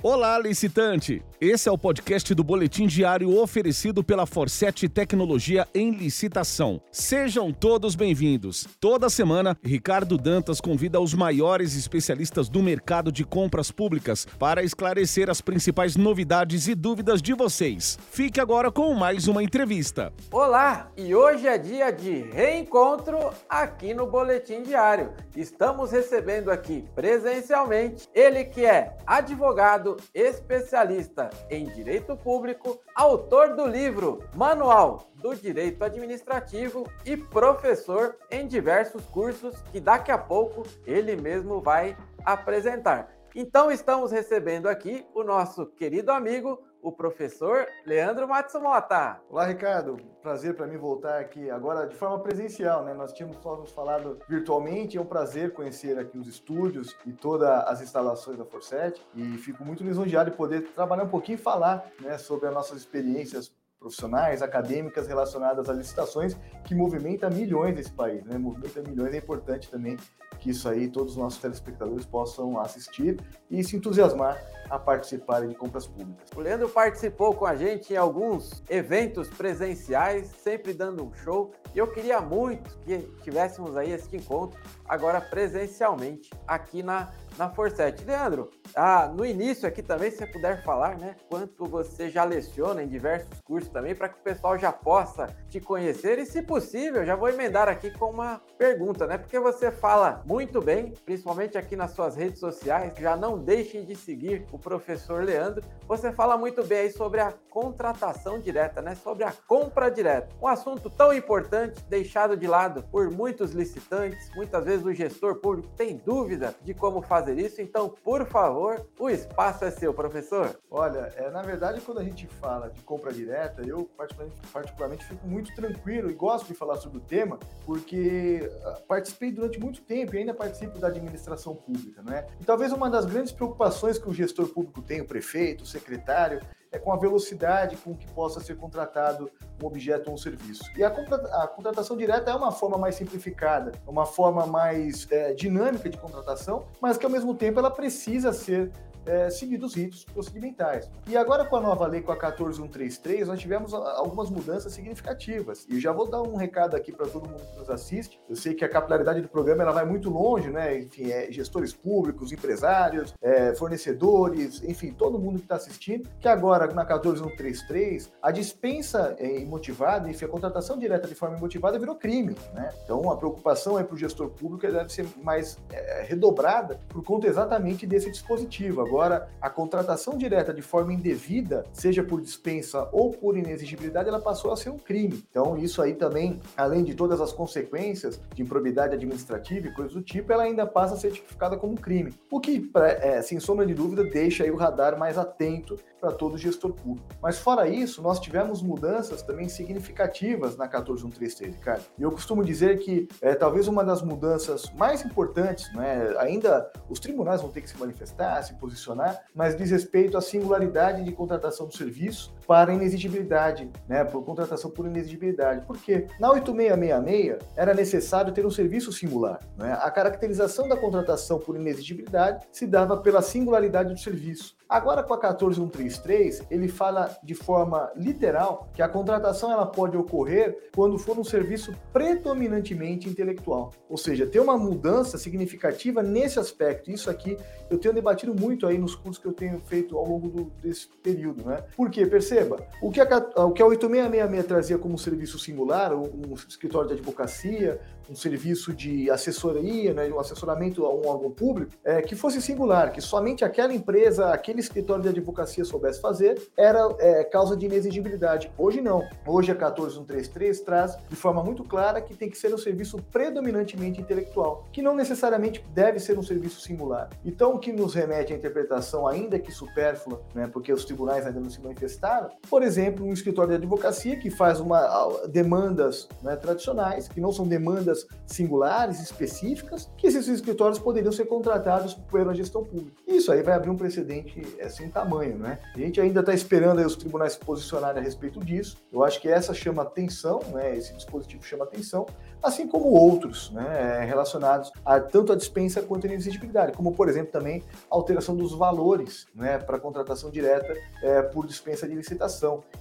Olá, 0.00 0.38
licitante! 0.38 1.20
Esse 1.40 1.68
é 1.68 1.72
o 1.72 1.78
podcast 1.78 2.34
do 2.34 2.42
Boletim 2.42 2.88
Diário 2.88 3.40
oferecido 3.40 4.02
pela 4.02 4.26
Forset 4.26 4.88
Tecnologia 4.88 5.68
em 5.72 5.92
Licitação. 5.92 6.80
Sejam 6.90 7.52
todos 7.52 7.94
bem-vindos. 7.94 8.66
Toda 8.80 9.08
semana, 9.08 9.56
Ricardo 9.62 10.18
Dantas 10.18 10.60
convida 10.60 11.00
os 11.00 11.14
maiores 11.14 11.76
especialistas 11.76 12.48
do 12.48 12.60
mercado 12.60 13.12
de 13.12 13.24
compras 13.24 13.70
públicas 13.70 14.26
para 14.36 14.64
esclarecer 14.64 15.30
as 15.30 15.40
principais 15.40 15.94
novidades 15.94 16.66
e 16.66 16.74
dúvidas 16.74 17.22
de 17.22 17.32
vocês. 17.34 17.96
Fique 18.10 18.40
agora 18.40 18.72
com 18.72 18.92
mais 18.94 19.28
uma 19.28 19.40
entrevista. 19.40 20.12
Olá, 20.32 20.90
e 20.96 21.14
hoje 21.14 21.46
é 21.46 21.56
dia 21.56 21.92
de 21.92 22.22
reencontro 22.32 23.30
aqui 23.48 23.94
no 23.94 24.08
Boletim 24.08 24.64
Diário. 24.64 25.12
Estamos 25.36 25.92
recebendo 25.92 26.50
aqui 26.50 26.84
presencialmente 26.96 28.08
ele 28.12 28.44
que 28.44 28.64
é 28.64 28.96
advogado 29.06 29.96
advogado 30.12 31.27
em 31.50 31.64
direito 31.66 32.16
público, 32.16 32.80
autor 32.94 33.54
do 33.54 33.66
livro 33.66 34.22
Manual 34.34 35.10
do 35.14 35.34
Direito 35.34 35.82
Administrativo 35.84 36.86
e 37.04 37.16
professor 37.16 38.16
em 38.30 38.46
diversos 38.46 39.04
cursos 39.06 39.60
que 39.72 39.80
daqui 39.80 40.10
a 40.10 40.18
pouco 40.18 40.64
ele 40.86 41.16
mesmo 41.16 41.60
vai 41.60 41.96
apresentar. 42.24 43.12
Então 43.34 43.70
estamos 43.70 44.10
recebendo 44.10 44.68
aqui 44.68 45.06
o 45.14 45.22
nosso 45.22 45.66
querido 45.66 46.10
amigo 46.10 46.62
o 46.82 46.92
professor 46.92 47.66
Leandro 47.84 48.28
Matsumota. 48.28 49.20
Olá, 49.28 49.46
Ricardo. 49.46 49.96
Prazer 50.22 50.54
para 50.54 50.66
mim 50.66 50.76
voltar 50.76 51.18
aqui 51.18 51.48
agora 51.50 51.86
de 51.86 51.94
forma 51.94 52.18
presencial, 52.20 52.84
né? 52.84 52.94
Nós 52.94 53.12
tínhamos 53.12 53.38
só 53.42 53.56
nos 53.56 53.70
falado 53.70 54.18
virtualmente, 54.28 54.98
é 54.98 55.00
um 55.00 55.06
prazer 55.06 55.52
conhecer 55.52 55.98
aqui 55.98 56.18
os 56.18 56.26
estúdios 56.26 56.96
e 57.06 57.12
todas 57.12 57.48
as 57.66 57.80
instalações 57.80 58.36
da 58.36 58.44
Forset 58.44 59.00
e 59.14 59.38
fico 59.38 59.64
muito 59.64 59.82
lisonjeado 59.82 60.30
de 60.30 60.36
poder 60.36 60.62
trabalhar 60.72 61.04
um 61.04 61.08
pouquinho 61.08 61.36
e 61.36 61.40
falar, 61.40 61.86
né, 62.00 62.18
sobre 62.18 62.48
as 62.48 62.54
nossas 62.54 62.78
experiências 62.78 63.52
profissionais, 63.78 64.42
acadêmicas 64.42 65.06
relacionadas 65.06 65.68
a 65.68 65.72
licitações 65.72 66.36
que 66.64 66.74
movimenta 66.74 67.30
milhões 67.30 67.74
nesse 67.74 67.92
país, 67.92 68.24
né? 68.24 68.36
Movimenta 68.36 68.82
milhões, 68.82 69.14
é 69.14 69.18
importante 69.18 69.70
também 69.70 69.96
que 70.38 70.50
isso 70.50 70.68
aí 70.68 70.88
todos 70.88 71.12
os 71.12 71.18
nossos 71.18 71.40
telespectadores 71.40 72.04
possam 72.04 72.58
assistir 72.60 73.20
e 73.50 73.62
se 73.64 73.76
entusiasmar 73.76 74.40
a 74.70 74.78
participarem 74.78 75.48
de 75.48 75.54
compras 75.54 75.86
públicas. 75.86 76.28
O 76.36 76.40
Leandro 76.40 76.68
participou 76.68 77.34
com 77.34 77.46
a 77.46 77.54
gente 77.54 77.92
em 77.92 77.96
alguns 77.96 78.62
eventos 78.68 79.28
presenciais, 79.28 80.28
sempre 80.42 80.72
dando 80.72 81.04
um 81.04 81.12
show, 81.14 81.52
e 81.74 81.78
eu 81.78 81.86
queria 81.86 82.20
muito 82.20 82.78
que 82.84 82.98
tivéssemos 83.22 83.76
aí 83.76 83.92
esse 83.92 84.14
encontro 84.14 84.60
agora 84.86 85.20
presencialmente 85.20 86.30
aqui 86.46 86.82
na 86.82 87.10
na 87.38 87.48
Forset. 87.48 88.04
Leandro, 88.04 88.50
ah, 88.74 89.10
no 89.14 89.24
início 89.24 89.66
aqui 89.66 89.80
também, 89.80 90.10
se 90.10 90.18
você 90.18 90.26
puder 90.26 90.62
falar, 90.64 90.98
né, 90.98 91.14
quanto 91.30 91.64
você 91.64 92.10
já 92.10 92.24
leciona 92.24 92.82
em 92.82 92.88
diversos 92.88 93.40
cursos 93.44 93.70
também, 93.70 93.94
para 93.94 94.08
que 94.08 94.18
o 94.18 94.22
pessoal 94.22 94.58
já 94.58 94.72
possa 94.72 95.28
te 95.48 95.60
conhecer 95.60 96.18
e, 96.18 96.26
se 96.26 96.42
possível, 96.42 97.06
já 97.06 97.14
vou 97.14 97.28
emendar 97.28 97.68
aqui 97.68 97.90
com 97.92 98.10
uma 98.10 98.40
pergunta, 98.58 99.06
né, 99.06 99.16
porque 99.16 99.38
você 99.38 99.70
fala 99.70 100.22
muito 100.26 100.60
bem, 100.60 100.92
principalmente 101.04 101.56
aqui 101.56 101.76
nas 101.76 101.92
suas 101.92 102.16
redes 102.16 102.40
sociais, 102.40 102.92
já 102.98 103.16
não 103.16 103.38
deixem 103.38 103.84
de 103.84 103.94
seguir 103.94 104.44
o 104.52 104.58
professor 104.58 105.22
Leandro, 105.22 105.62
você 105.86 106.12
fala 106.12 106.36
muito 106.36 106.64
bem 106.64 106.80
aí 106.80 106.90
sobre 106.90 107.20
a 107.20 107.32
contratação 107.48 108.40
direta, 108.40 108.82
né, 108.82 108.96
sobre 108.96 109.22
a 109.22 109.32
compra 109.46 109.88
direta, 109.88 110.28
um 110.42 110.48
assunto 110.48 110.90
tão 110.90 111.12
importante, 111.12 111.80
deixado 111.88 112.36
de 112.36 112.46
lado 112.46 112.82
por 112.90 113.10
muitos 113.10 113.52
licitantes, 113.52 114.28
muitas 114.34 114.64
vezes 114.64 114.84
o 114.84 114.92
gestor 114.92 115.36
público 115.36 115.68
tem 115.76 115.96
dúvida 115.96 116.54
de 116.62 116.74
como 116.74 117.00
fazer 117.00 117.27
fazer 117.28 117.40
isso, 117.40 117.60
então, 117.60 117.88
por 117.88 118.24
favor, 118.26 118.86
o 118.98 119.10
espaço 119.10 119.64
é 119.64 119.70
seu, 119.70 119.92
professor. 119.92 120.58
Olha, 120.70 121.12
é, 121.16 121.30
na 121.30 121.42
verdade, 121.42 121.80
quando 121.80 121.98
a 121.98 122.04
gente 122.04 122.26
fala 122.26 122.70
de 122.70 122.80
compra 122.82 123.12
direta, 123.12 123.62
eu 123.62 123.84
particularmente, 123.96 124.40
particularmente 124.52 125.04
fico 125.04 125.26
muito 125.26 125.54
tranquilo 125.54 126.10
e 126.10 126.14
gosto 126.14 126.46
de 126.46 126.54
falar 126.54 126.76
sobre 126.76 126.98
o 126.98 127.00
tema, 127.00 127.38
porque 127.66 128.50
ah, 128.64 128.78
participei 128.86 129.30
durante 129.30 129.60
muito 129.60 129.82
tempo 129.82 130.14
e 130.14 130.18
ainda 130.18 130.32
participo 130.32 130.78
da 130.78 130.88
administração 130.88 131.54
pública, 131.54 132.02
não 132.02 132.12
é? 132.12 132.26
E 132.40 132.44
talvez 132.44 132.72
uma 132.72 132.88
das 132.88 133.04
grandes 133.04 133.32
preocupações 133.32 133.98
que 133.98 134.08
o 134.08 134.14
gestor 134.14 134.48
público 134.48 134.80
tem, 134.80 135.00
o 135.00 135.06
prefeito, 135.06 135.64
o 135.64 135.66
secretário, 135.66 136.40
é 136.70 136.78
com 136.78 136.92
a 136.92 136.96
velocidade 136.96 137.76
com 137.76 137.94
que 137.94 138.06
possa 138.08 138.40
ser 138.40 138.56
contratado 138.56 139.30
um 139.62 139.66
objeto 139.66 140.08
ou 140.08 140.14
um 140.14 140.18
serviço. 140.18 140.64
E 140.76 140.84
a, 140.84 140.88
a 140.88 141.46
contratação 141.46 141.96
direta 141.96 142.30
é 142.30 142.34
uma 142.34 142.52
forma 142.52 142.78
mais 142.78 142.94
simplificada, 142.94 143.72
uma 143.86 144.06
forma 144.06 144.46
mais 144.46 145.06
é, 145.10 145.32
dinâmica 145.32 145.88
de 145.88 145.96
contratação, 145.96 146.66
mas 146.80 146.96
que 146.96 147.04
ao 147.04 147.10
mesmo 147.10 147.34
tempo 147.34 147.58
ela 147.58 147.70
precisa 147.70 148.32
ser 148.32 148.70
é, 149.08 149.28
os 149.64 149.74
ritos 149.74 150.04
procedimentais. 150.04 150.90
E 151.06 151.16
agora 151.16 151.44
com 151.44 151.56
a 151.56 151.60
nova 151.60 151.86
lei, 151.86 152.00
com 152.00 152.12
a 152.12 152.16
14133, 152.16 153.28
nós 153.28 153.40
tivemos 153.40 153.72
algumas 153.72 154.30
mudanças 154.30 154.72
significativas. 154.72 155.66
E 155.68 155.80
já 155.80 155.92
vou 155.92 156.08
dar 156.08 156.22
um 156.22 156.36
recado 156.36 156.76
aqui 156.76 156.92
para 156.92 157.06
todo 157.06 157.28
mundo 157.28 157.42
que 157.52 157.58
nos 157.58 157.70
assiste. 157.70 158.20
Eu 158.28 158.36
sei 158.36 158.54
que 158.54 158.64
a 158.64 158.68
capilaridade 158.68 159.20
do 159.20 159.28
programa 159.28 159.62
ela 159.62 159.72
vai 159.72 159.84
muito 159.84 160.10
longe, 160.10 160.50
né? 160.50 160.78
Enfim, 160.78 161.10
é, 161.10 161.30
gestores 161.30 161.72
públicos, 161.72 162.32
empresários, 162.32 163.14
é, 163.20 163.54
fornecedores, 163.54 164.62
enfim, 164.62 164.92
todo 164.92 165.18
mundo 165.18 165.38
que 165.38 165.44
está 165.44 165.56
assistindo, 165.56 166.08
que 166.20 166.28
agora 166.28 166.66
na 166.72 166.84
14133, 166.84 168.12
a 168.22 168.30
dispensa 168.30 169.16
é, 169.18 169.38
imotivada, 169.40 170.08
enfim, 170.10 170.24
a 170.24 170.28
contratação 170.28 170.78
direta 170.78 171.08
de 171.08 171.14
forma 171.14 171.36
imotivada 171.36 171.78
virou 171.78 171.96
crime, 171.96 172.36
né? 172.54 172.72
Então 172.84 173.10
a 173.10 173.16
preocupação 173.16 173.78
é 173.78 173.84
para 173.84 173.94
o 173.94 173.98
gestor 173.98 174.28
público 174.28 174.68
deve 174.70 174.92
ser 174.92 175.06
mais 175.22 175.58
é, 175.72 176.02
redobrada 176.02 176.78
por 176.88 177.02
conta 177.02 177.26
exatamente 177.26 177.86
desse 177.86 178.10
dispositivo. 178.10 178.80
Agora, 178.80 178.97
Agora, 178.98 179.28
a 179.40 179.48
contratação 179.48 180.18
direta 180.18 180.52
de 180.52 180.60
forma 180.60 180.92
indevida, 180.92 181.64
seja 181.72 182.02
por 182.02 182.20
dispensa 182.20 182.88
ou 182.90 183.12
por 183.12 183.36
inexigibilidade, 183.38 184.08
ela 184.08 184.18
passou 184.18 184.50
a 184.50 184.56
ser 184.56 184.70
um 184.70 184.76
crime. 184.76 185.24
Então, 185.30 185.56
isso 185.56 185.80
aí 185.80 185.94
também, 185.94 186.40
além 186.56 186.82
de 186.82 186.96
todas 186.96 187.20
as 187.20 187.32
consequências 187.32 188.20
de 188.34 188.42
improbidade 188.42 188.94
administrativa 188.94 189.68
e 189.68 189.72
coisas 189.72 189.94
do 189.94 190.02
tipo, 190.02 190.32
ela 190.32 190.42
ainda 190.42 190.66
passa 190.66 190.94
a 190.94 190.96
ser 190.96 191.12
tipificada 191.12 191.56
como 191.56 191.76
crime. 191.76 192.12
O 192.28 192.40
que, 192.40 192.68
é, 192.74 193.22
sem 193.22 193.38
sombra 193.38 193.64
de 193.64 193.72
dúvida, 193.72 194.02
deixa 194.02 194.42
aí 194.42 194.50
o 194.50 194.56
radar 194.56 194.98
mais 194.98 195.16
atento 195.16 195.78
para 196.00 196.12
todo 196.12 196.38
gestor 196.38 196.72
público. 196.72 197.06
Mas 197.22 197.38
fora 197.38 197.68
isso, 197.68 198.02
nós 198.02 198.20
tivemos 198.20 198.62
mudanças 198.62 199.22
também 199.22 199.48
significativas 199.48 200.56
na 200.56 200.68
14133, 200.68 201.54
Ricardo. 201.56 201.84
E 201.98 202.02
eu 202.02 202.10
costumo 202.10 202.44
dizer 202.44 202.78
que 202.78 203.08
é, 203.20 203.34
talvez 203.34 203.68
uma 203.68 203.84
das 203.84 204.02
mudanças 204.02 204.70
mais 204.72 205.04
importantes, 205.04 205.72
né, 205.74 206.14
ainda 206.18 206.70
os 206.88 207.00
tribunais 207.00 207.40
vão 207.40 207.50
ter 207.50 207.60
que 207.60 207.70
se 207.70 207.78
manifestar, 207.78 208.42
se 208.42 208.54
posicionar, 208.54 209.24
mas 209.34 209.56
diz 209.56 209.70
respeito 209.70 210.16
à 210.16 210.20
singularidade 210.20 211.04
de 211.04 211.12
contratação 211.12 211.66
do 211.66 211.76
serviço 211.76 212.32
para 212.48 212.72
inexigibilidade, 212.72 213.70
né, 213.86 214.02
por 214.04 214.24
contratação 214.24 214.70
por 214.70 214.86
inexigibilidade. 214.86 215.66
Por 215.66 215.76
quê? 215.76 216.06
Na 216.18 216.30
8666 216.32 217.38
era 217.54 217.74
necessário 217.74 218.32
ter 218.32 218.46
um 218.46 218.50
serviço 218.50 218.90
singular. 218.90 219.38
Né? 219.54 219.78
A 219.82 219.90
caracterização 219.90 220.66
da 220.66 220.74
contratação 220.74 221.38
por 221.38 221.56
inexigibilidade 221.56 222.48
se 222.50 222.66
dava 222.66 222.96
pela 222.96 223.20
singularidade 223.20 223.92
do 223.92 224.00
serviço. 224.00 224.56
Agora 224.68 225.02
com 225.02 225.14
a 225.14 225.18
14133, 225.18 226.42
ele 226.50 226.68
fala 226.68 227.16
de 227.22 227.34
forma 227.34 227.90
literal 227.96 228.68
que 228.74 228.82
a 228.82 228.88
contratação 228.88 229.50
ela 229.50 229.64
pode 229.64 229.96
ocorrer 229.96 230.68
quando 230.74 230.98
for 230.98 231.18
um 231.18 231.24
serviço 231.24 231.74
predominantemente 231.90 233.08
intelectual. 233.08 233.72
Ou 233.88 233.96
seja, 233.96 234.26
tem 234.26 234.40
uma 234.40 234.58
mudança 234.58 235.16
significativa 235.16 236.02
nesse 236.02 236.38
aspecto. 236.38 236.90
Isso 236.90 237.08
aqui 237.08 237.38
eu 237.70 237.78
tenho 237.78 237.94
debatido 237.94 238.34
muito 238.34 238.66
aí 238.66 238.76
nos 238.76 238.94
cursos 238.94 239.16
que 239.16 239.26
eu 239.26 239.32
tenho 239.32 239.58
feito 239.60 239.96
ao 239.96 240.06
longo 240.06 240.28
do, 240.28 240.44
desse 240.62 240.88
período, 241.02 241.46
né? 241.46 241.64
Porque 241.74 242.04
perceba, 242.38 242.64
o 242.80 242.90
que 242.90 243.00
a, 243.00 243.04
o 243.44 243.52
que 243.52 243.62
a 243.62 243.66
8666 243.66 244.46
trazia 244.46 244.78
como 244.78 244.98
serviço 244.98 245.38
singular, 245.38 245.92
um 245.94 246.34
escritório 246.48 246.88
de 246.88 246.94
advocacia, 246.94 247.80
um 248.10 248.14
serviço 248.14 248.72
de 248.72 249.10
assessoria, 249.10 249.92
né, 249.92 250.08
um 250.08 250.18
assessoramento 250.18 250.84
a 250.86 250.94
um 250.94 251.06
órgão 251.06 251.30
público, 251.30 251.72
é, 251.84 252.00
que 252.00 252.16
fosse 252.16 252.40
singular, 252.40 252.92
que 252.92 253.00
somente 253.00 253.44
aquela 253.44 253.72
empresa, 253.74 254.30
aquele 254.32 254.60
escritório 254.60 255.02
de 255.02 255.08
advocacia 255.10 255.64
soubesse 255.64 256.00
fazer, 256.00 256.40
era 256.56 256.88
é, 256.98 257.24
causa 257.24 257.56
de 257.56 257.66
inexigibilidade. 257.66 258.50
Hoje 258.56 258.80
não. 258.80 259.06
Hoje 259.26 259.52
a 259.52 259.54
14133 259.54 260.60
traz 260.60 260.96
de 261.08 261.16
forma 261.16 261.42
muito 261.42 261.62
clara 261.62 262.00
que 262.00 262.14
tem 262.14 262.30
que 262.30 262.38
ser 262.38 262.52
um 262.54 262.58
serviço 262.58 262.98
predominantemente 263.10 264.00
intelectual, 264.00 264.64
que 264.72 264.80
não 264.80 264.94
necessariamente 264.94 265.64
deve 265.74 265.98
ser 265.98 266.18
um 266.18 266.22
serviço 266.22 266.60
singular. 266.60 267.10
Então, 267.24 267.54
o 267.54 267.58
que 267.58 267.72
nos 267.72 267.94
remete 267.94 268.32
à 268.32 268.36
interpretação, 268.36 269.06
ainda 269.06 269.38
que 269.38 269.52
supérflua, 269.52 270.22
né, 270.34 270.48
porque 270.50 270.72
os 270.72 270.84
tribunais 270.84 271.26
ainda 271.26 271.40
não 271.40 271.50
se 271.50 271.60
manifestaram, 271.60 272.27
por 272.48 272.62
exemplo, 272.62 273.04
um 273.04 273.12
escritório 273.12 273.50
de 273.50 273.56
advocacia 273.56 274.16
que 274.16 274.30
faz 274.30 274.60
uma, 274.60 275.08
demandas 275.28 276.08
né, 276.22 276.36
tradicionais, 276.36 277.08
que 277.08 277.20
não 277.20 277.32
são 277.32 277.46
demandas 277.46 278.06
singulares, 278.26 279.00
específicas, 279.00 279.90
que 279.96 280.06
esses 280.06 280.28
escritórios 280.28 280.78
poderiam 280.78 281.12
ser 281.12 281.26
contratados 281.26 281.94
pela 282.10 282.34
gestão 282.34 282.64
pública. 282.64 282.96
Isso 283.06 283.32
aí 283.32 283.42
vai 283.42 283.54
abrir 283.54 283.70
um 283.70 283.76
precedente 283.76 284.42
é 284.58 284.68
sem 284.68 284.88
tamanho, 284.88 285.38
né? 285.38 285.58
A 285.74 285.78
gente 285.78 286.00
ainda 286.00 286.20
está 286.20 286.32
esperando 286.32 286.78
os 286.84 286.96
tribunais 286.96 287.32
se 287.32 287.38
posicionarem 287.38 288.00
a 288.00 288.04
respeito 288.04 288.40
disso. 288.40 288.76
Eu 288.92 289.04
acho 289.04 289.20
que 289.20 289.28
essa 289.28 289.52
chama 289.52 289.82
atenção, 289.82 290.40
né? 290.52 290.76
Esse 290.76 290.94
dispositivo 290.94 291.42
chama 291.42 291.64
atenção, 291.64 292.06
assim 292.42 292.66
como 292.66 292.88
outros, 292.88 293.50
né? 293.50 294.04
Relacionados 294.04 294.72
a 294.84 295.00
tanto 295.00 295.32
a 295.32 295.36
dispensa 295.36 295.82
quanto 295.82 296.06
a 296.06 296.10
inexigibilidade, 296.10 296.72
como 296.72 296.92
por 296.92 297.08
exemplo 297.08 297.32
também 297.32 297.62
a 297.90 297.94
alteração 297.94 298.36
dos 298.36 298.52
valores, 298.54 299.26
né? 299.34 299.58
Para 299.58 299.78
contratação 299.78 300.30
direta 300.30 300.74
é, 301.02 301.22
por 301.22 301.46
dispensa 301.46 301.88
de 301.88 301.94
licitação, 301.94 302.17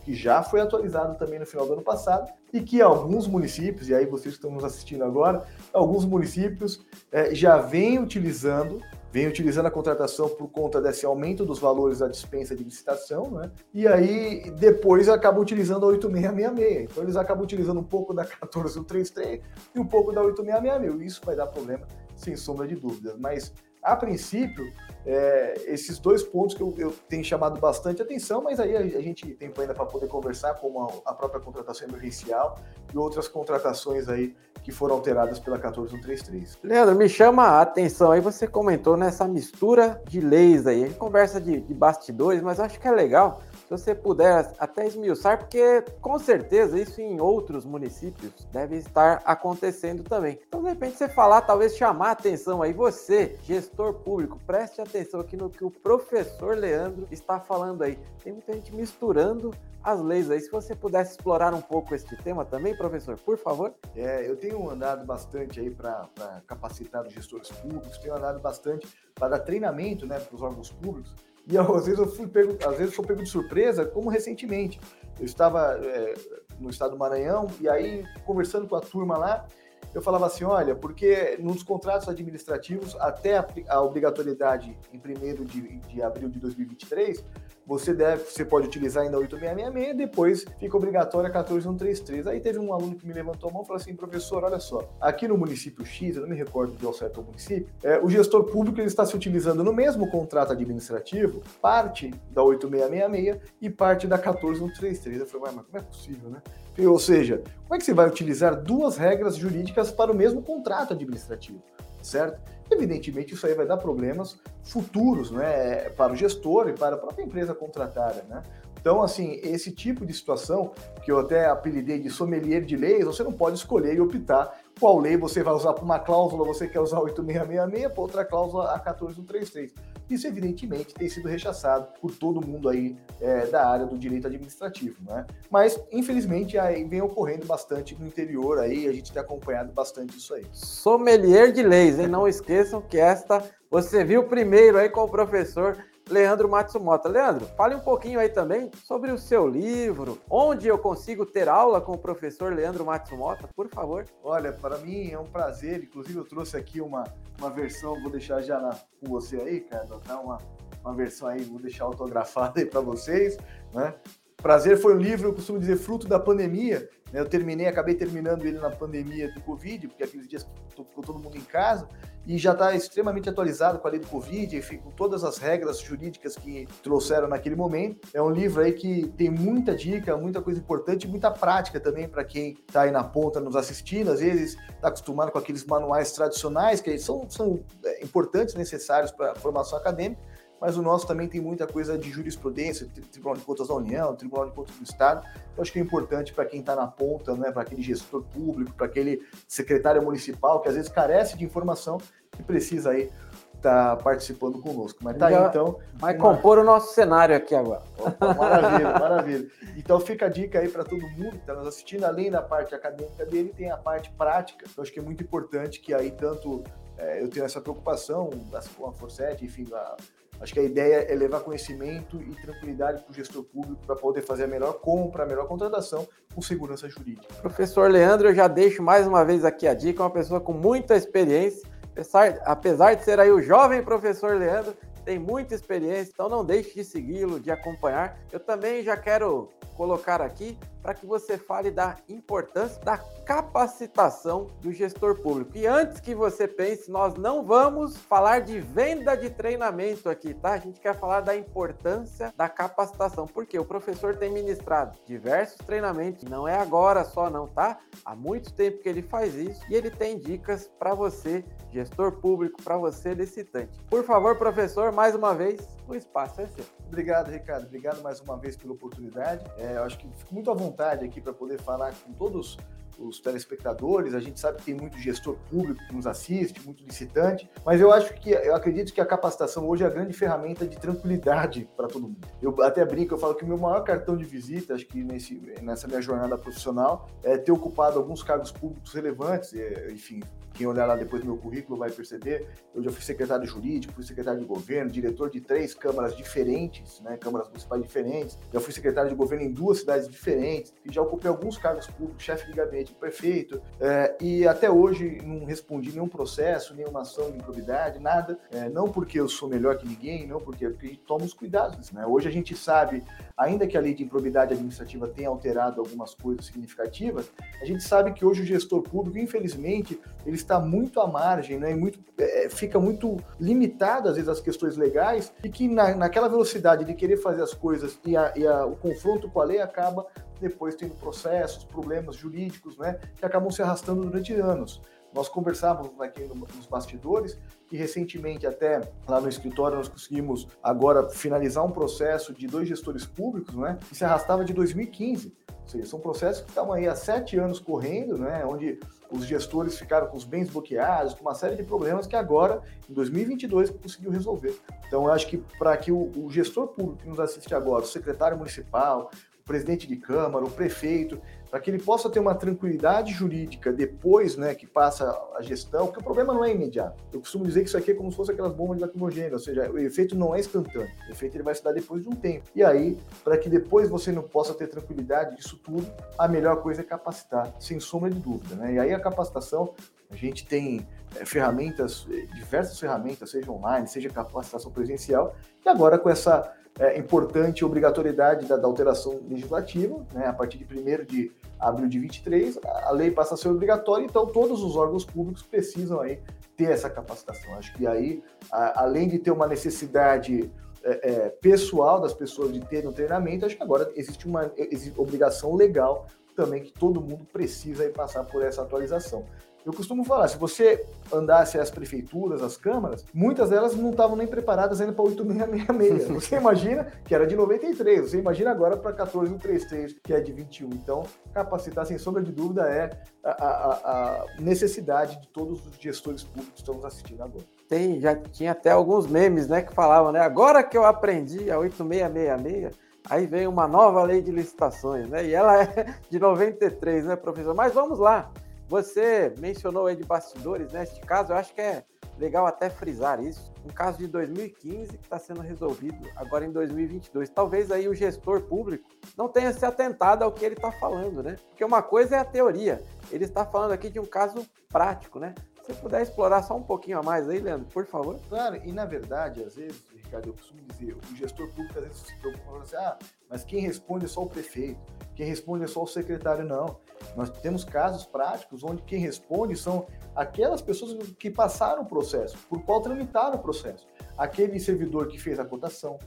que 0.04 0.14
já 0.14 0.42
foi 0.42 0.62
atualizado 0.62 1.18
também 1.18 1.40
no 1.40 1.46
final 1.46 1.66
do 1.66 1.74
ano 1.74 1.82
passado 1.82 2.32
e 2.54 2.62
que 2.62 2.82
alguns 2.82 3.28
municípios, 3.28 3.90
e 3.90 3.94
aí 3.94 4.06
vocês 4.06 4.36
estão 4.36 4.52
nos 4.52 4.64
assistindo 4.64 5.04
agora, 5.04 5.44
alguns 5.74 6.06
municípios 6.06 6.86
é, 7.12 7.34
já 7.36 7.58
vêm 7.58 8.00
utilizando 8.00 8.82
vem 9.12 9.28
utilizando 9.28 9.66
a 9.66 9.72
contratação 9.72 10.30
por 10.30 10.48
conta 10.50 10.82
desse 10.82 11.06
aumento 11.06 11.46
dos 11.46 11.60
valores 11.60 12.00
da 12.00 12.08
dispensa 12.08 12.56
de 12.56 12.64
licitação, 12.64 13.32
né? 13.32 13.52
E 13.74 13.88
aí 13.88 14.52
depois 14.52 15.10
acabam 15.10 15.42
utilizando 15.42 15.86
a 15.86 15.88
8666. 15.88 16.90
Então 16.92 17.04
eles 17.04 17.16
acabam 17.16 17.44
utilizando 17.44 17.80
um 17.80 17.84
pouco 17.84 18.14
da 18.14 18.26
14133 18.26 19.42
e 19.74 19.80
um 19.80 19.86
pouco 19.86 20.12
da 20.12 20.22
8666. 20.22 21.12
Isso 21.12 21.22
vai 21.26 21.36
dar 21.36 21.48
problema, 21.48 21.88
sem 22.16 22.36
sombra 22.36 22.68
de 22.68 22.76
dúvidas. 22.76 23.16
Mas 23.18 23.54
a 23.88 23.96
princípio, 23.96 24.72
é, 25.06 25.62
esses 25.68 26.00
dois 26.00 26.22
pontos 26.22 26.54
que 26.54 26.62
eu, 26.62 26.74
eu, 26.78 26.94
tenho 27.08 27.24
chamado 27.24 27.60
bastante 27.60 28.02
atenção, 28.02 28.42
mas 28.42 28.60
aí 28.60 28.76
a, 28.76 28.80
a 28.80 29.02
gente 29.02 29.26
tem 29.36 29.52
ainda 29.58 29.74
para 29.74 29.86
poder 29.86 30.08
conversar, 30.08 30.56
como 30.56 30.84
a, 30.84 31.12
a, 31.12 31.14
própria 31.14 31.40
contratação 31.40 31.88
emergencial 31.88 32.60
e 32.94 32.98
outras 32.98 33.28
contratações 33.30 34.10
aí 34.10 34.36
que 34.62 34.72
foram 34.72 34.96
alteradas 34.96 35.40
pela 35.40 35.58
14133. 35.58 36.60
Leandro, 36.62 36.96
me 36.96 37.08
chama 37.08 37.44
a 37.44 37.62
atenção 37.62 38.12
aí, 38.12 38.20
você 38.20 38.46
comentou 38.46 38.98
nessa 38.98 39.26
mistura 39.26 40.02
de 40.10 40.20
leis 40.20 40.68
aí, 40.68 40.84
a 40.84 40.88
gente 40.88 40.98
conversa 40.98 41.40
de, 41.40 41.62
de 41.62 41.74
bastidores, 41.74 42.42
mas 42.42 42.60
acho 42.60 42.78
que 42.78 42.88
é 42.88 42.92
legal 42.92 43.42
se 43.68 43.72
você 43.72 43.94
puder 43.94 44.54
até 44.58 44.88
esmiuçar, 44.88 45.38
porque 45.38 45.82
com 46.00 46.18
certeza 46.18 46.80
isso 46.80 47.02
em 47.02 47.20
outros 47.20 47.66
municípios 47.66 48.32
deve 48.50 48.78
estar 48.78 49.22
acontecendo 49.26 50.04
também. 50.04 50.40
Então, 50.48 50.64
de 50.64 50.70
repente, 50.70 50.96
você 50.96 51.10
falar, 51.10 51.42
talvez 51.42 51.76
chamar 51.76 52.08
a 52.08 52.12
atenção 52.12 52.62
aí, 52.62 52.72
você, 52.72 53.36
gestor 53.44 53.94
público, 53.96 54.40
preste 54.48 54.80
atenção 54.80 55.20
aqui 55.20 55.36
no 55.36 55.50
que 55.50 55.66
o 55.66 55.70
professor 55.70 56.56
Leandro 56.56 57.10
está 57.12 57.42
falando 57.42 57.82
aí. 57.82 58.00
Tem 58.24 58.32
muita 58.32 58.54
gente 58.54 58.74
misturando 58.74 59.54
as 59.84 60.00
leis 60.02 60.32
aí. 60.32 60.40
Se 60.40 60.50
você 60.50 60.74
pudesse 60.74 61.12
explorar 61.12 61.54
um 61.54 61.62
pouco 61.62 61.94
este 61.94 62.16
tema 62.24 62.46
também, 62.46 62.74
professor, 62.74 63.18
por 63.20 63.38
favor. 63.38 63.74
É, 63.94 64.26
eu 64.26 64.38
tenho 64.38 64.70
andado 64.70 65.06
bastante 65.06 65.60
aí 65.60 65.70
para 65.70 66.08
capacitar 66.48 67.06
os 67.06 67.12
gestores 67.12 67.52
públicos, 67.52 67.98
tenho 67.98 68.16
andado 68.16 68.40
bastante 68.40 68.88
para 69.14 69.28
dar 69.28 69.40
treinamento 69.40 70.06
né, 70.06 70.22
para 70.22 70.34
os 70.34 70.42
órgãos 70.42 70.72
públicos 70.72 71.14
e 71.50 71.58
às 71.58 71.86
vezes 71.86 72.00
eu 72.00 72.08
fui 72.08 72.28
pego, 72.28 72.58
às 72.64 72.78
vezes 72.78 72.88
eu 72.88 72.92
sou 72.92 73.06
pego 73.06 73.24
de 73.24 73.30
surpresa, 73.30 73.86
como 73.86 74.10
recentemente. 74.10 74.80
Eu 75.20 75.26
estava 75.26 75.80
é, 75.82 76.14
no 76.60 76.70
estado 76.70 76.92
do 76.92 76.98
Maranhão 76.98 77.48
e 77.62 77.70
aí 77.70 78.06
conversando 78.26 78.68
com 78.68 78.76
a 78.76 78.82
turma 78.82 79.18
lá, 79.18 79.46
eu 79.94 80.02
falava 80.02 80.26
assim, 80.26 80.44
olha, 80.44 80.76
porque 80.76 81.38
nos 81.40 81.64
contratos 81.64 82.10
administrativos, 82.10 82.96
até 83.00 83.38
a, 83.38 83.48
a 83.70 83.82
obrigatoriedade 83.82 84.78
em 84.94 84.98
1 84.98 85.46
de, 85.46 85.80
de 85.80 86.02
abril 86.02 86.30
de 86.30 86.40
2023, 86.40 87.24
você 87.68 87.94
deve, 87.94 88.24
você 88.24 88.46
pode 88.46 88.66
utilizar 88.66 89.04
ainda 89.04 89.18
8666, 89.18 89.98
depois 89.98 90.46
fica 90.58 90.78
obrigatória 90.78 91.28
a 91.28 91.32
14133. 91.32 92.26
Aí 92.26 92.40
teve 92.40 92.58
um 92.58 92.74
aluno 92.74 92.96
que 92.96 93.06
me 93.06 93.12
levantou 93.12 93.50
a 93.50 93.54
mão 93.54 93.64
e 93.64 93.66
falou 93.66 93.82
assim, 93.82 93.94
professor, 93.94 94.46
olha 94.46 94.60
só, 94.60 94.90
aqui 95.02 95.28
no 95.28 95.38
município 95.38 95.86
X, 95.86 96.16
eu 96.16 96.22
não 96.22 96.30
me 96.30 96.36
recordo 96.36 96.78
de 96.78 96.86
ao 96.86 96.94
certo 96.94 97.20
o 97.20 97.26
município, 97.26 97.68
é, 97.84 98.00
o 98.00 98.10
gestor 98.10 98.46
público 98.46 98.80
ele 98.80 98.88
está 98.88 99.06
se 99.06 99.14
utilizando 99.14 99.66
no 99.66 99.74
mesmo 99.74 100.10
contrato 100.10 100.54
administrativo, 100.54 101.44
parte 101.62 102.14
da 102.32 102.42
8666 102.42 103.52
e 103.62 103.70
parte 103.70 104.08
da 104.08 104.18
14133. 104.18 105.20
Eu 105.20 105.26
falei, 105.28 105.54
mas 105.54 105.66
como 105.66 105.78
é 105.78 105.82
possível, 105.82 106.30
né? 106.30 106.42
Ou 106.80 107.00
seja, 107.00 107.42
como 107.64 107.76
é 107.76 107.78
que 107.80 107.84
você 107.84 107.94
vai 107.94 108.08
utilizar 108.08 108.56
duas 108.56 108.96
regras 108.96 109.36
jurídicas 109.36 109.92
para 109.92 110.12
o 110.12 110.16
mesmo 110.16 110.42
contrato 110.42 110.94
administrativo, 110.94 111.62
certo? 112.02 112.40
Evidentemente, 112.70 113.34
isso 113.34 113.48
aí 113.48 113.54
vai 113.54 113.66
dar 113.66 113.78
problemas 113.78 114.38
futuros 114.64 115.32
né, 115.32 115.90
para 115.92 116.12
o 116.12 116.16
gestor 116.16 116.70
e 116.70 116.74
para 116.74 116.96
a 116.96 116.98
própria 116.98 117.24
empresa 117.24 117.54
contratada. 117.54 118.26
Né? 118.28 118.44
Então, 118.80 119.02
assim, 119.02 119.40
esse 119.44 119.72
tipo 119.72 120.06
de 120.06 120.14
situação, 120.14 120.72
que 121.04 121.12
eu 121.12 121.20
até 121.20 121.48
apelidei 121.48 122.00
de 122.00 122.10
sommelier 122.10 122.64
de 122.64 122.76
leis, 122.76 123.06
você 123.06 123.24
não 123.24 123.34
pode 123.34 123.58
escolher 123.58 123.96
e 123.96 124.02
optar 124.02 124.62
qual 124.80 125.00
lei 125.00 125.18
você 125.18 125.44
vai 125.44 125.54
usar 125.54 125.74
para 125.74 125.84
uma 125.84 126.00
cláusula, 126.00 126.46
você 126.46 126.68
quer 126.68 126.80
usar 126.80 127.00
8666, 127.00 127.92
para 127.92 128.02
outra 128.02 128.26
cláusula 128.26 128.72
a 128.72 128.80
14133. 128.80 129.74
Isso, 130.10 130.26
evidentemente, 130.26 130.94
tem 130.94 131.10
sido 131.10 131.28
rechaçado 131.28 131.88
por 132.00 132.16
todo 132.16 132.46
mundo 132.46 132.70
aí 132.70 132.96
é, 133.20 133.46
da 133.48 133.68
área 133.68 133.86
do 133.86 133.98
direito 133.98 134.28
administrativo, 134.28 134.96
né? 135.06 135.26
Mas, 135.52 135.80
infelizmente, 135.92 136.58
aí 136.58 136.84
vem 136.86 137.02
ocorrendo 137.02 137.46
bastante 137.46 137.96
no 138.00 138.08
interior 138.08 138.60
aí, 138.60 138.88
a 138.88 138.94
gente 138.94 139.12
tem 139.12 139.22
acompanhado 139.22 139.72
bastante 139.74 140.18
isso 140.18 140.34
aí. 140.34 140.46
Sommelier 140.54 141.52
de 141.52 141.64
leis, 141.64 142.00
hein? 142.00 142.08
Não 142.08 142.28
esqueçam 142.28 142.82
que 142.82 142.98
esta 142.98 143.44
você 143.70 144.04
viu 144.04 144.24
primeiro 144.24 144.78
aí 144.78 144.90
com 144.90 145.02
o 145.02 145.10
professor 145.10 145.78
Leandro 146.10 146.50
Matsumoto. 146.50 147.08
Leandro, 147.10 147.46
fale 147.58 147.76
um 147.76 147.80
pouquinho 147.80 148.20
aí 148.20 148.30
também 148.30 148.72
sobre 148.84 149.12
o 149.12 149.18
seu 149.18 149.48
livro, 149.48 150.20
onde 150.30 150.68
eu 150.68 150.78
consigo 150.78 151.26
ter 151.26 151.50
aula 151.50 151.82
com 151.82 151.94
o 151.94 151.98
professor 151.98 152.54
Leandro 152.54 152.86
Matsumoto, 152.86 153.48
por 153.56 153.68
favor. 153.70 154.06
Olha, 154.24 154.54
para 154.54 154.78
mim 154.78 155.12
é 155.12 155.20
um 155.20 155.26
prazer, 155.26 155.84
inclusive 155.84 156.18
eu 156.18 156.26
trouxe 156.26 156.56
aqui 156.56 156.80
uma, 156.80 157.04
uma 157.40 157.50
versão, 157.50 158.02
vou 158.02 158.12
deixar 158.12 158.42
já 158.42 158.60
na, 158.60 158.76
com 159.00 159.08
você 159.08 159.38
aí, 159.38 159.62
cara, 159.62 159.86
tá? 159.86 160.20
uma, 160.20 160.38
uma 160.82 160.94
versão 160.94 161.28
aí, 161.28 161.44
vou 161.44 161.60
deixar 161.60 161.86
autografada 161.86 162.60
aí 162.60 162.66
para 162.66 162.82
vocês, 162.82 163.38
né? 163.74 163.94
Prazer 164.38 164.78
foi 164.78 164.94
um 164.94 165.00
livro, 165.00 165.30
eu 165.30 165.34
costumo 165.34 165.60
dizer, 165.60 165.78
fruto 165.78 166.08
da 166.08 166.20
pandemia. 166.20 166.88
Né? 167.12 167.20
Eu 167.20 167.28
terminei, 167.28 167.66
acabei 167.66 167.96
terminando 167.96 168.46
ele 168.46 168.60
na 168.60 168.70
pandemia 168.70 169.34
do 169.34 169.42
Covid, 169.42 169.88
porque 169.88 170.04
aqueles 170.04 170.28
dias 170.28 170.48
ficou 170.70 171.04
todo 171.04 171.18
mundo 171.18 171.36
em 171.36 171.42
casa, 171.42 171.88
e 172.28 172.38
já 172.38 172.52
está 172.52 172.76
extremamente 172.76 173.30
atualizado 173.30 173.80
com 173.80 173.88
a 173.88 173.92
lei 173.92 174.02
do 174.02 174.08
Covid, 174.08 174.58
enfim, 174.58 174.78
com 174.80 174.92
todas 174.92 175.24
as 175.24 175.38
regras 175.38 175.80
jurídicas 175.80 176.36
que 176.36 176.68
trouxeram 176.84 177.26
naquele 177.26 177.56
momento. 177.56 178.06
É 178.14 178.22
um 178.22 178.30
livro 178.30 178.62
aí 178.62 178.74
que 178.74 179.08
tem 179.16 179.30
muita 179.30 179.74
dica, 179.74 180.18
muita 180.18 180.42
coisa 180.42 180.60
importante, 180.60 181.08
muita 181.08 181.32
prática 181.32 181.80
também 181.80 182.06
para 182.06 182.26
quem 182.26 182.58
está 182.68 182.82
aí 182.82 182.92
na 182.92 183.04
ponta 183.04 183.40
nos 183.40 183.56
assistindo. 183.56 184.12
Às 184.12 184.20
vezes 184.20 184.58
está 184.70 184.90
acostumado 184.90 185.32
com 185.32 185.38
aqueles 185.38 185.64
manuais 185.66 186.12
tradicionais 186.12 186.82
que 186.82 186.98
são, 187.00 187.30
são 187.30 187.64
é, 187.86 188.04
importantes, 188.04 188.56
necessários 188.56 189.10
para 189.10 189.32
a 189.32 189.36
formação 189.36 189.80
acadêmica 189.80 190.22
mas 190.60 190.78
o 190.78 190.82
nosso 190.82 191.08
também 191.08 191.28
tem 191.28 191.40
muita 191.40 191.68
coisa 191.68 191.98
de 191.98 192.10
jurisprudência, 192.10 192.88
Tribunal 193.12 193.38
de 193.38 193.44
Contas 193.44 193.68
da 193.68 193.74
União, 193.74 194.16
Tribunal 194.16 194.48
de 194.48 194.56
Contas 194.56 194.76
do 194.76 194.84
Estado. 194.84 195.26
Eu 195.56 195.62
acho 195.62 195.72
que 195.72 195.80
é 195.80 195.82
importante 195.82 196.34
para 196.34 196.46
quem 196.46 196.60
está 196.60 196.76
na 196.76 196.88
ponta, 196.88 197.36
né, 197.36 197.52
para 197.52 197.62
aquele 197.62 197.82
gestor 197.82 198.24
público, 198.24 198.74
para 198.74 198.86
aquele 198.86 199.22
secretário 199.48 200.02
municipal 200.02 200.62
que 200.62 200.70
às 200.70 200.76
vezes 200.76 200.90
carece 200.90 201.38
de 201.38 201.46
informação 201.46 202.00
e 202.40 202.44
precisa 202.44 202.92
aí 202.92 203.10
estar 203.58 203.96
tá 203.96 204.04
participando 204.04 204.60
conosco. 204.60 205.00
Mas 205.02 205.18
tá 205.18 205.28
aí, 205.28 205.36
então. 205.36 205.80
Vai 205.96 206.16
uma... 206.16 206.22
compor 206.22 206.60
o 206.60 206.64
nosso 206.64 206.94
cenário 206.94 207.36
aqui 207.36 207.54
agora. 207.54 207.82
Opa, 207.98 208.34
maravilha, 208.34 208.94
maravilha. 208.94 209.48
Então 209.76 210.00
fica 210.00 210.28
a 210.28 210.30
dica 210.30 210.60
aí 210.60 210.70
para 210.70 210.84
todo 210.84 211.02
mundo 211.02 211.32
que 211.32 211.38
está 211.38 211.54
nos 211.54 211.68
assistindo, 211.68 212.04
além 212.04 212.32
da 212.32 212.42
parte 212.42 212.74
acadêmica 212.74 213.26
dele, 213.26 213.54
tem 213.56 213.72
a 213.72 213.78
parte 213.78 214.10
prática. 214.12 214.66
Eu 214.76 214.84
acho 214.84 214.92
que 214.92 215.00
é 215.00 215.04
muito 215.04 215.24
importante 215.24 215.80
que 215.80 215.94
aí 215.94 216.12
tanto 216.12 216.64
é, 216.98 217.22
eu 217.22 217.30
tenho 217.30 217.46
essa 217.46 217.62
preocupação 217.62 218.30
com 218.76 218.88
a 218.88 218.92
Forset, 218.92 219.44
enfim, 219.44 219.68
a, 219.74 219.98
Acho 220.40 220.54
que 220.54 220.60
a 220.60 220.64
ideia 220.64 221.12
é 221.12 221.16
levar 221.16 221.40
conhecimento 221.40 222.22
e 222.22 222.36
tranquilidade 222.36 223.02
para 223.02 223.12
o 223.12 223.14
gestor 223.14 223.44
público 223.44 223.82
para 223.86 223.96
poder 223.96 224.22
fazer 224.22 224.44
a 224.44 224.48
melhor 224.48 224.74
compra, 224.74 225.24
a 225.24 225.26
melhor 225.26 225.48
contratação 225.48 226.08
com 226.34 226.42
segurança 226.42 226.88
jurídica. 226.88 227.34
Professor 227.42 227.90
Leandro, 227.90 228.30
eu 228.30 228.36
já 228.36 228.48
deixo 228.48 228.84
mais 228.84 229.08
uma 229.08 229.26
vez 229.26 229.44
aqui 229.44 229.68
a 229.68 229.74
dica, 229.74 230.04
uma 230.04 230.12
pessoa 230.12 230.40
com 230.40 230.54
muita 230.54 230.96
experiência, 230.96 231.68
apesar, 231.92 232.40
apesar 232.46 232.94
de 232.94 233.04
ser 233.04 233.20
aí 233.20 233.32
o 233.32 233.42
jovem 233.42 233.84
professor 233.84 234.36
Leandro, 234.38 234.76
tem 235.04 235.18
muita 235.18 235.56
experiência, 235.56 236.12
então 236.14 236.28
não 236.28 236.44
deixe 236.44 236.76
de 236.76 236.84
segui-lo, 236.84 237.40
de 237.40 237.50
acompanhar. 237.50 238.20
Eu 238.32 238.42
também 238.42 238.84
já 238.84 238.98
quero 238.98 239.50
colocar 239.74 240.22
aqui 240.22 240.58
para 240.82 240.94
que 240.94 241.06
você 241.06 241.38
fale 241.38 241.72
da 241.72 241.96
importância 242.08 242.82
da 242.84 242.98
capacitação 242.98 244.48
do 244.62 244.72
gestor 244.72 245.20
público. 245.20 245.58
E 245.58 245.68
antes 245.68 246.00
que 246.00 246.16
você 246.16 246.48
pense, 246.48 246.90
nós 246.90 247.16
não 247.16 247.44
vamos 247.44 247.98
falar 247.98 248.40
de 248.40 248.60
venda 248.60 249.16
de 249.16 249.30
treinamento 249.30 250.10
aqui, 250.10 250.34
tá? 250.34 250.54
A 250.54 250.58
gente 250.58 250.80
quer 250.80 250.96
falar 250.96 251.22
da 251.22 251.36
importância 251.36 252.34
da 252.38 252.48
capacitação, 252.48 253.26
porque 253.26 253.58
o 253.60 253.66
professor 253.66 254.16
tem 254.16 254.32
ministrado 254.32 254.98
diversos 255.06 255.58
treinamentos, 255.66 256.24
não 256.24 256.48
é 256.48 256.56
agora 256.56 257.04
só 257.04 257.30
não, 257.30 257.48
tá? 257.48 257.80
Há 258.06 258.16
muito 258.16 258.54
tempo 258.54 258.80
que 258.80 258.88
ele 258.88 259.02
faz 259.02 259.36
isso 259.36 259.62
e 259.70 259.76
ele 259.76 259.90
tem 259.90 260.18
dicas 260.18 260.70
para 260.80 260.94
você, 260.94 261.44
gestor 261.72 262.14
público, 262.14 262.62
para 262.64 262.78
você 262.78 263.14
licitante. 263.14 263.78
Por 263.90 264.04
favor, 264.04 264.38
professor, 264.38 264.92
mais 264.92 265.16
uma 265.16 265.34
vez, 265.34 265.60
o 265.88 265.96
espaço 265.96 266.42
é 266.42 266.48
seu. 266.48 266.66
Obrigado, 266.88 267.30
Ricardo. 267.30 267.66
Obrigado 267.66 268.02
mais 268.02 268.22
uma 268.22 268.38
vez 268.38 268.56
pela 268.56 268.74
oportunidade. 268.74 269.44
É, 269.58 269.76
eu 269.76 269.84
acho 269.84 269.98
que 269.98 270.08
fico 270.18 270.34
muito 270.34 270.50
à 270.50 270.54
vontade 270.54 270.67
aqui 271.06 271.22
para 271.22 271.34
poder 271.34 271.60
falar 271.60 271.94
com 271.96 272.14
todos 272.14 272.58
os 272.98 273.20
telespectadores, 273.20 274.14
a 274.14 274.20
gente 274.20 274.40
sabe 274.40 274.58
que 274.58 274.66
tem 274.66 274.76
muito 274.76 274.98
gestor 274.98 275.36
público 275.50 275.80
que 275.88 275.96
nos 275.96 276.08
assiste, 276.08 276.64
muito 276.66 276.84
licitante, 276.84 277.50
mas 277.66 277.80
eu 277.80 277.92
acho 277.92 278.14
que, 278.16 278.32
eu 278.32 278.56
acredito 278.56 278.94
que 278.94 279.02
a 279.02 279.06
capacitação 279.06 279.68
hoje 279.68 279.84
é 279.84 279.88
a 279.88 279.90
grande 279.90 280.14
ferramenta 280.14 280.68
de 280.68 280.78
tranquilidade 280.78 281.70
para 281.76 281.88
todo 281.88 282.04
mundo. 282.04 282.28
Eu 282.42 282.56
até 282.64 282.86
brinco, 282.86 283.14
eu 283.14 283.18
falo 283.18 283.36
que 283.36 283.44
o 283.44 283.48
meu 283.48 283.58
maior 283.58 283.82
cartão 283.84 284.18
de 284.18 284.26
visita, 284.26 284.74
acho 284.74 284.86
que 284.86 285.04
nesse, 285.04 285.36
nessa 285.62 285.88
minha 285.88 286.02
jornada 286.02 286.38
profissional, 286.38 287.10
é 287.24 287.38
ter 287.38 287.52
ocupado 287.52 287.98
alguns 287.98 288.24
cargos 288.24 288.52
públicos 288.52 288.94
relevantes, 288.94 289.54
enfim, 289.92 290.22
quem 290.58 290.66
olhar 290.66 290.88
lá 290.88 290.96
depois 290.96 291.22
do 291.22 291.28
meu 291.28 291.38
currículo 291.38 291.78
vai 291.78 291.92
perceber, 291.92 292.48
eu 292.74 292.82
já 292.82 292.92
fui 292.92 293.02
secretário 293.02 293.46
jurídico, 293.46 293.94
fui 293.94 294.04
secretário 294.04 294.40
de 294.40 294.46
governo, 294.46 294.90
diretor 294.90 295.30
de 295.30 295.40
três 295.40 295.76
câmaras 295.76 296.18
diferentes, 296.18 297.00
né, 297.02 297.16
câmaras 297.16 297.48
municipais 297.48 297.82
diferentes, 297.82 298.38
já 298.52 298.60
fui 298.60 298.74
secretário 298.74 299.10
de 299.10 299.16
governo 299.16 299.46
em 299.46 299.52
duas 299.52 299.80
cidades 299.80 300.08
diferentes, 300.08 300.74
já 300.90 301.02
ocupei 301.02 301.30
alguns 301.30 301.58
cargos 301.58 301.86
públicos, 301.88 302.24
chefe 302.24 302.48
de 302.48 302.54
gabinete, 302.54 302.87
prefeito, 302.94 303.62
é, 303.80 304.16
e 304.22 304.48
até 304.48 304.70
hoje 304.70 305.20
não 305.24 305.46
respondi 305.46 305.92
nenhum 305.92 306.08
processo, 306.08 306.74
nenhuma 306.74 307.02
ação 307.02 307.32
de 307.32 307.38
improbidade, 307.38 308.00
nada, 308.00 308.40
é, 308.52 308.70
não 308.70 308.88
porque 308.90 309.20
eu 309.20 309.28
sou 309.28 309.50
melhor 309.50 309.78
que 309.78 309.88
ninguém, 309.88 310.28
não 310.28 310.40
porque, 310.40 310.68
porque 310.70 310.86
a 310.86 310.90
gente 310.90 311.02
toma 311.02 311.26
os 311.26 311.34
cuidados, 311.34 311.92
né? 311.92 312.06
Hoje 312.06 312.28
a 312.28 312.32
gente 312.32 312.56
sabe, 312.56 313.04
ainda 313.38 313.68
que 313.68 313.78
a 313.78 313.82
lei 313.82 313.94
de 313.94 314.04
improbidade 314.04 314.54
administrativa 314.54 315.08
tenha 315.08 315.30
alterado 315.30 315.82
algumas 315.82 316.14
coisas 316.14 316.46
significativas, 316.46 317.32
a 317.62 317.66
gente 317.66 317.84
sabe 317.84 318.14
que 318.14 318.26
hoje 318.26 318.42
o 318.42 318.46
gestor 318.46 318.82
público, 318.82 319.18
infelizmente, 319.18 320.00
ele 320.26 320.36
está 320.36 320.60
muito 320.60 321.00
à 321.00 321.08
margem, 321.08 321.60
né? 321.60 321.72
E 321.72 321.76
muito, 321.76 322.00
é, 322.18 322.50
fica 322.50 322.80
muito 322.80 323.18
limitado, 323.40 324.10
às 324.10 324.16
vezes, 324.16 324.30
às 324.30 324.40
questões 324.40 324.76
legais, 324.76 325.34
e 325.44 325.50
que 325.50 325.68
na, 325.68 325.96
naquela 325.96 326.28
velocidade 326.28 326.86
de 326.86 326.94
querer 326.94 327.18
fazer 327.18 327.42
as 327.42 327.54
coisas 327.54 328.00
e, 328.06 328.16
a, 328.16 328.34
e 328.36 328.46
a, 328.46 328.66
o 328.66 328.76
confronto 328.76 329.30
com 329.30 329.40
a 329.40 329.46
lei 329.46 329.62
acaba 329.62 330.06
depois 330.40 330.76
tendo 330.76 330.96
processos, 330.96 331.64
problemas 331.64 332.16
jurídicos, 332.16 332.78
né? 332.78 333.00
Que 333.16 333.26
acabam 333.26 333.52
se 333.52 333.62
arrastando 333.62 334.02
durante 334.02 334.34
anos. 334.34 334.82
Nós 335.14 335.30
conversávamos 335.30 336.00
aqui 336.00 336.22
nos 336.56 336.66
bastidores 336.68 337.40
que 337.68 337.76
recentemente 337.76 338.46
até 338.46 338.82
lá 339.08 339.20
no 339.20 339.28
escritório 339.28 339.78
nós 339.78 339.88
conseguimos 339.88 340.48
agora 340.62 341.10
finalizar 341.10 341.66
um 341.66 341.72
processo 341.72 342.34
de 342.34 342.48
dois 342.48 342.68
gestores 342.68 343.06
públicos, 343.06 343.56
né, 343.56 343.78
que 343.88 343.96
se 343.96 344.06
arrastava 344.06 344.46
de 344.46 344.54
2015. 344.54 345.34
Ou 345.50 345.68
seja, 345.68 345.86
são 345.86 346.00
processos 346.00 346.44
que 346.44 346.50
estavam 346.50 346.72
aí 346.74 346.88
há 346.88 346.96
sete 346.96 347.38
anos 347.38 347.60
correndo, 347.60 348.18
né, 348.18 348.46
onde 348.46 348.80
os 349.12 349.26
gestores 349.26 349.78
ficaram 349.78 350.08
com 350.08 350.16
os 350.16 350.24
bens 350.24 350.50
bloqueados, 350.50 351.14
com 351.14 351.22
uma 351.22 351.36
série 351.36 351.56
de 351.56 351.64
problemas 351.64 352.08
que 352.08 352.16
agora, 352.16 352.62
em 352.90 352.94
2022, 352.94 353.70
conseguiu 353.72 354.12
resolver. 354.12 354.58
Então, 354.88 355.06
eu 355.06 355.12
acho 355.12 355.28
que 355.28 355.38
para 355.58 355.76
que 355.78 355.92
o, 355.92 356.12
o 356.16 356.30
gestor 356.30 356.68
público 356.68 357.04
que 357.04 357.10
nos 357.10 357.20
assiste 357.20 357.54
agora, 357.54 357.84
o 357.84 357.88
secretário 357.88 358.38
municipal, 358.38 359.10
presidente 359.48 359.88
de 359.88 359.96
Câmara, 359.96 360.46
o 360.46 360.52
prefeito, 360.52 361.20
para 361.50 361.60
que 361.62 361.72
ele 361.72 361.80
possa 361.82 362.10
ter 362.10 362.20
uma 362.20 362.36
tranquilidade 362.36 363.14
jurídica 363.14 363.72
depois 363.72 364.36
né, 364.36 364.54
que 364.54 364.68
passa 364.68 365.18
a 365.36 365.42
gestão, 365.42 365.86
porque 365.88 366.02
o 366.02 366.04
problema 366.04 366.34
não 366.34 366.44
é 366.44 366.52
imediato. 366.52 367.02
Eu 367.12 367.22
costumo 367.22 367.46
dizer 367.46 367.62
que 367.62 367.70
isso 367.70 367.78
aqui 367.78 367.92
é 367.92 367.94
como 367.94 368.12
se 368.12 368.18
fosse 368.18 368.32
aquelas 368.32 368.54
bombas 368.54 368.78
de 368.78 368.84
lacrimogêneo, 368.84 369.34
ou 369.34 369.40
seja, 369.40 369.72
o 369.72 369.80
efeito 369.80 370.16
não 370.16 370.36
é 370.36 370.40
instantâneo, 370.40 370.92
o 371.08 371.12
efeito 371.12 371.38
ele 371.38 371.44
vai 371.44 371.56
se 371.56 371.64
dar 371.64 371.72
depois 371.72 372.04
de 372.04 372.10
um 372.10 372.16
tempo. 372.16 372.50
E 372.54 372.62
aí, 372.62 372.98
para 373.24 373.38
que 373.38 373.50
depois 373.50 373.90
você 373.90 374.12
não 374.12 374.24
possa 374.24 374.54
ter 374.54 374.68
tranquilidade 374.68 375.38
disso 375.38 375.58
tudo, 375.64 375.88
a 376.18 376.28
melhor 376.28 376.62
coisa 376.62 376.82
é 376.82 376.84
capacitar, 376.84 377.54
sem 377.60 377.80
sombra 377.80 378.10
de 378.10 378.20
dúvida. 378.20 378.56
Né? 378.56 378.74
E 378.74 378.80
aí 378.80 378.94
a 378.94 379.00
capacitação, 379.00 379.74
a 380.12 380.16
gente 380.16 380.46
tem 380.46 380.86
é, 381.16 381.26
ferramentas, 381.26 382.06
eh, 382.10 382.28
diversas 382.36 382.80
ferramentas, 382.80 383.32
seja 383.32 383.50
online, 383.52 383.88
seja 383.88 384.10
capacitação 384.10 384.72
presencial, 384.72 385.36
e 385.66 385.70
agora 385.70 385.98
com 385.98 386.10
essa 386.10 386.54
é, 386.80 386.98
importante 386.98 387.66
obrigatoriedade 387.66 388.46
da, 388.46 388.56
da 388.56 388.68
alteração 388.68 389.20
legislativa, 389.28 390.06
né, 390.14 390.28
a 390.28 390.34
partir 390.34 390.58
de 390.58 390.66
1 390.66 391.06
de 391.06 391.32
abril 391.60 391.88
de 391.88 392.00
23, 392.00 392.60
a 392.64 392.92
lei 392.92 393.10
passa 393.10 393.34
a 393.34 393.38
ser 393.38 393.50
obrigatória, 393.50 394.06
então 394.06 394.28
todos 394.28 394.64
os 394.64 394.76
órgãos 394.76 395.04
públicos 395.04 395.42
precisam 395.42 396.00
aí 396.00 396.20
ter 396.56 396.72
essa 396.72 396.90
capacitação. 396.90 397.56
Acho 397.56 397.74
que 397.74 397.88
aí, 397.88 398.24
a, 398.52 398.84
além 398.84 399.08
de 399.08 399.20
ter 399.20 399.32
uma 399.32 399.48
necessidade 399.48 400.52
é, 400.84 401.10
é, 401.12 401.30
pessoal 401.30 402.00
das 402.00 402.14
pessoas 402.14 402.54
de 402.54 402.60
terem 402.62 402.90
um 402.90 402.94
treinamento, 402.94 403.46
acho 403.46 403.58
que 403.58 403.64
agora 403.64 403.92
existe 403.96 404.28
uma 404.28 404.52
existe 404.56 405.00
obrigação 405.00 405.56
legal 405.56 406.06
também 406.36 406.62
que 406.62 406.72
todo 406.72 407.02
mundo 407.02 407.26
precisa 407.34 407.84
aí 407.84 407.90
passar 407.90 408.24
por 408.24 408.44
essa 408.44 408.62
atualização. 408.62 409.26
Eu 409.68 409.74
costumo 409.74 410.06
falar, 410.06 410.30
se 410.30 410.38
você 410.38 410.88
andasse 411.12 411.60
as 411.60 411.70
prefeituras, 411.70 412.42
as 412.42 412.56
câmaras, 412.56 413.06
muitas 413.14 413.50
delas 413.50 413.76
não 413.76 413.90
estavam 413.90 414.16
nem 414.16 414.26
preparadas 414.26 414.80
ainda 414.80 414.94
para 414.94 415.04
8666. 415.04 416.08
Você 416.24 416.38
imagina 416.38 416.88
que 417.04 417.14
era 417.14 417.28
de 417.28 417.36
93, 417.36 418.00
você 418.00 418.18
imagina 418.18 418.50
agora 418.50 418.78
para 418.78 418.94
14133, 418.94 419.98
que 420.02 420.14
é 420.14 420.22
de 420.22 420.32
21. 420.32 420.70
Então, 420.70 421.04
capacitar, 421.34 421.86
sem 421.86 421.98
sombra 421.98 422.24
de 422.24 422.32
dúvida, 422.32 422.62
é 422.70 422.98
a, 423.22 423.32
a, 423.32 423.74
a 423.74 424.26
necessidade 424.40 425.20
de 425.20 425.28
todos 425.28 425.66
os 425.68 425.76
gestores 425.76 426.24
públicos 426.24 426.54
que 426.54 426.60
estamos 426.60 426.86
assistindo 426.86 427.22
agora. 427.22 427.44
Tem, 427.68 428.00
já 428.00 428.16
tinha 428.16 428.54
até 428.54 428.72
alguns 428.72 429.06
memes, 429.06 429.50
né, 429.50 429.62
que 429.64 429.74
falavam, 429.74 430.14
né, 430.14 430.22
agora 430.22 430.64
que 430.64 430.78
eu 430.78 430.86
aprendi 430.86 431.52
a 431.52 431.60
8666, 431.60 432.74
aí 433.10 433.28
vem 433.28 433.46
uma 433.48 433.68
nova 433.68 434.02
lei 434.04 434.22
de 434.22 434.32
licitações, 434.32 435.10
né? 435.10 435.26
E 435.26 435.34
ela 435.34 435.62
é 435.62 435.94
de 436.10 436.20
93, 436.20 437.06
né, 437.06 437.18
professor? 437.18 437.54
Mas 437.54 437.74
vamos 437.74 438.00
lá. 438.00 438.32
Você 438.68 439.34
mencionou 439.38 439.88
aí 439.88 439.96
de 439.96 440.04
bastidores, 440.04 440.74
né? 440.74 440.84
Este 440.84 441.00
caso, 441.02 441.32
eu 441.32 441.38
acho 441.38 441.54
que 441.54 441.62
é 441.62 441.86
legal 442.18 442.46
até 442.46 442.70
frisar 442.70 443.24
isso. 443.24 443.52
Um 443.66 443.70
caso 443.70 443.98
de 443.98 444.08
2015 444.08 444.98
que 444.98 445.04
está 445.04 445.20
sendo 445.20 445.42
resolvido 445.42 446.08
agora 446.16 446.46
em 446.46 446.52
2022. 446.52 447.30
Talvez 447.30 447.72
aí 447.72 447.88
o 447.88 447.94
gestor 447.94 448.42
público 448.42 448.90
não 449.16 449.30
tenha 449.30 449.54
se 449.54 449.66
atentado 449.66 450.24
ao 450.24 450.32
que 450.32 450.44
ele 450.44 450.56
está 450.56 450.72
falando, 450.72 451.24
né? 451.24 451.38
Porque 451.50 451.64
uma 451.64 451.82
coisa 451.82 452.16
é 452.16 452.20
a 452.20 452.26
teoria. 452.26 452.84
Ele 453.12 453.26
está 453.26 453.46
falando 453.46 453.72
aqui 453.72 453.90
de 453.90 454.00
um 454.00 454.06
caso 454.06 454.46
prático, 454.68 455.20
né? 455.20 455.34
Se 455.62 455.74
você 455.74 455.82
puder 455.82 456.02
explorar 456.02 456.44
só 456.44 456.56
um 456.56 456.64
pouquinho 456.64 457.00
a 457.00 457.04
mais 457.04 457.28
aí, 457.30 457.40
Leandro, 457.40 457.68
por 457.68 457.86
favor. 457.86 458.20
Claro, 458.30 458.60
e 458.64 458.72
na 458.72 458.86
verdade, 458.86 459.44
às 459.44 459.56
vezes, 459.56 459.84
Ricardo, 460.08 460.30
eu 460.30 460.34
costumo 460.34 460.62
dizer, 460.62 460.96
o 460.96 461.16
gestor 461.16 461.50
público 461.50 461.78
às 461.78 461.86
vezes 461.86 461.98
se 461.98 462.16
preocupa 462.18 462.46
falando 462.46 462.64
assim, 462.64 462.76
ah, 462.78 462.98
mas 463.30 463.44
quem 463.44 463.60
responde 463.60 464.06
é 464.06 464.08
só 464.08 464.24
o 464.24 464.30
prefeito, 464.30 464.80
quem 465.16 465.28
responde 465.28 465.66
é 465.66 465.68
só 465.68 465.84
o 465.84 465.88
secretário, 465.88 466.46
não. 466.46 466.80
Nós 467.16 467.30
temos 467.30 467.66
casos 467.66 468.06
práticos 468.06 468.64
onde 468.64 468.82
quem 468.84 469.00
responde 469.00 469.56
são 469.58 469.86
aquelas 470.16 470.62
pessoas 470.62 471.12
que 471.20 471.30
passaram 471.30 471.84
o 471.84 471.86
processo, 471.86 472.38
por 472.50 472.64
qual 472.64 472.82
tramitaram 472.82 473.36
o 473.36 473.40
processo. 473.40 473.86
Aquele 474.18 474.60
servidor 474.60 475.08
que 475.08 475.20
fez 475.20 475.40
a 475.40 475.46
cotação, 475.46 476.00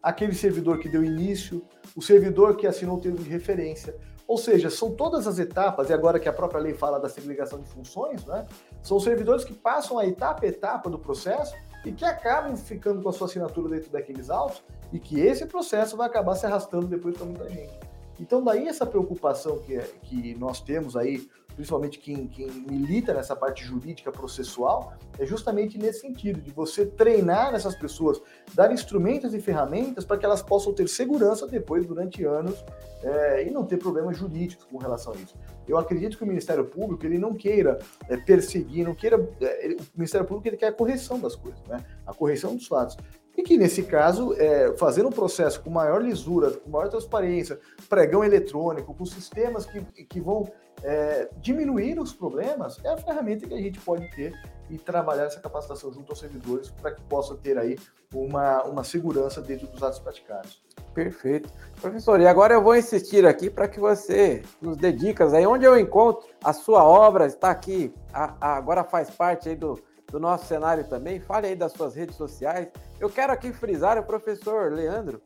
aquele 0.00 0.34
servidor 0.34 0.78
que 0.78 0.88
deu 0.88 1.04
início, 1.04 1.66
o 1.96 2.00
servidor 2.00 2.56
que 2.56 2.66
assinou 2.66 2.96
o 2.96 3.00
termo 3.00 3.18
de 3.18 3.28
referência. 3.28 3.96
Ou 4.28 4.36
seja, 4.36 4.68
são 4.68 4.94
todas 4.94 5.26
as 5.26 5.38
etapas, 5.38 5.88
e 5.88 5.92
agora 5.94 6.20
que 6.20 6.28
a 6.28 6.32
própria 6.32 6.60
lei 6.60 6.74
fala 6.74 7.00
da 7.00 7.08
segregação 7.08 7.62
de 7.62 7.68
funções, 7.70 8.26
né? 8.26 8.46
São 8.82 9.00
servidores 9.00 9.42
que 9.42 9.54
passam 9.54 9.98
a 9.98 10.06
etapa 10.06 10.44
a 10.44 10.48
etapa 10.48 10.90
do 10.90 10.98
processo 10.98 11.56
e 11.82 11.90
que 11.90 12.04
acabam 12.04 12.54
ficando 12.54 13.00
com 13.00 13.08
a 13.08 13.12
sua 13.12 13.26
assinatura 13.26 13.70
dentro 13.70 13.90
daqueles 13.90 14.28
autos 14.28 14.62
e 14.92 14.98
que 14.98 15.18
esse 15.18 15.46
processo 15.46 15.96
vai 15.96 16.06
acabar 16.06 16.34
se 16.34 16.44
arrastando 16.44 16.86
depois 16.86 17.16
para 17.16 17.24
muita 17.24 17.48
gente. 17.48 17.72
Então, 18.20 18.44
daí 18.44 18.68
essa 18.68 18.84
preocupação 18.84 19.60
que, 19.60 19.78
que 20.02 20.34
nós 20.34 20.60
temos 20.60 20.94
aí, 20.94 21.26
principalmente 21.58 21.98
quem, 21.98 22.28
quem 22.28 22.48
milita 22.48 23.12
nessa 23.12 23.34
parte 23.34 23.64
jurídica 23.64 24.12
processual, 24.12 24.92
é 25.18 25.26
justamente 25.26 25.76
nesse 25.76 26.02
sentido, 26.02 26.40
de 26.40 26.52
você 26.52 26.86
treinar 26.86 27.52
essas 27.52 27.74
pessoas, 27.74 28.22
dar 28.54 28.72
instrumentos 28.72 29.34
e 29.34 29.40
ferramentas 29.40 30.04
para 30.04 30.16
que 30.16 30.24
elas 30.24 30.40
possam 30.40 30.72
ter 30.72 30.88
segurança 30.88 31.48
depois, 31.48 31.84
durante 31.84 32.24
anos, 32.24 32.64
é, 33.02 33.44
e 33.44 33.50
não 33.50 33.64
ter 33.64 33.76
problemas 33.76 34.16
jurídicos 34.16 34.66
com 34.66 34.78
relação 34.78 35.12
a 35.12 35.16
isso. 35.16 35.34
Eu 35.66 35.76
acredito 35.76 36.16
que 36.16 36.22
o 36.22 36.26
Ministério 36.28 36.64
Público 36.64 37.04
ele 37.04 37.18
não 37.18 37.34
queira 37.34 37.80
é, 38.08 38.16
perseguir, 38.16 38.84
não 38.84 38.94
queira. 38.94 39.28
É, 39.40 39.64
ele, 39.64 39.74
o 39.74 39.86
Ministério 39.96 40.28
Público 40.28 40.46
ele 40.46 40.56
quer 40.56 40.68
a 40.68 40.72
correção 40.72 41.18
das 41.18 41.34
coisas, 41.34 41.60
né? 41.66 41.84
a 42.06 42.14
correção 42.14 42.54
dos 42.54 42.68
fatos. 42.68 42.96
E 43.38 43.42
que, 43.44 43.56
nesse 43.56 43.84
caso, 43.84 44.34
é, 44.36 44.76
fazendo 44.76 45.10
um 45.10 45.12
processo 45.12 45.60
com 45.62 45.70
maior 45.70 46.02
lisura, 46.02 46.50
com 46.50 46.68
maior 46.68 46.88
transparência, 46.88 47.60
pregão 47.88 48.24
eletrônico, 48.24 48.92
com 48.92 49.06
sistemas 49.06 49.64
que, 49.64 49.80
que 50.06 50.20
vão 50.20 50.50
é, 50.82 51.28
diminuir 51.36 52.00
os 52.00 52.12
problemas, 52.12 52.84
é 52.84 52.88
a 52.88 52.96
ferramenta 52.96 53.46
que 53.46 53.54
a 53.54 53.60
gente 53.60 53.78
pode 53.78 54.10
ter 54.10 54.32
e 54.68 54.76
trabalhar 54.76 55.26
essa 55.26 55.38
capacitação 55.38 55.92
junto 55.92 56.10
aos 56.10 56.18
servidores 56.18 56.68
para 56.68 56.90
que 56.90 57.00
possa 57.02 57.36
ter 57.36 57.56
aí 57.56 57.78
uma, 58.12 58.64
uma 58.64 58.82
segurança 58.82 59.40
dentro 59.40 59.68
dos 59.68 59.84
atos 59.84 60.00
praticados. 60.00 60.60
Perfeito. 60.92 61.48
Professor, 61.80 62.20
e 62.20 62.26
agora 62.26 62.54
eu 62.54 62.62
vou 62.62 62.74
insistir 62.74 63.24
aqui 63.24 63.48
para 63.48 63.68
que 63.68 63.78
você 63.78 64.42
nos 64.60 64.76
dê 64.76 64.90
dicas 64.90 65.32
aí 65.32 65.46
onde 65.46 65.64
eu 65.64 65.78
encontro 65.78 66.28
a 66.42 66.52
sua 66.52 66.82
obra, 66.82 67.26
está 67.26 67.52
aqui, 67.52 67.94
a, 68.12 68.34
a, 68.40 68.56
agora 68.56 68.82
faz 68.82 69.08
parte 69.10 69.48
aí 69.48 69.54
do, 69.54 69.78
do 70.10 70.18
nosso 70.18 70.46
cenário 70.46 70.84
também. 70.84 71.20
Fale 71.20 71.48
aí 71.48 71.56
das 71.56 71.72
suas 71.72 71.94
redes 71.94 72.16
sociais. 72.16 72.68
Eu 72.98 73.10
quero 73.10 73.32
aqui 73.32 73.52
frisar 73.52 73.98
o 73.98 74.02
professor 74.02 74.72
Leandro. 74.72 75.20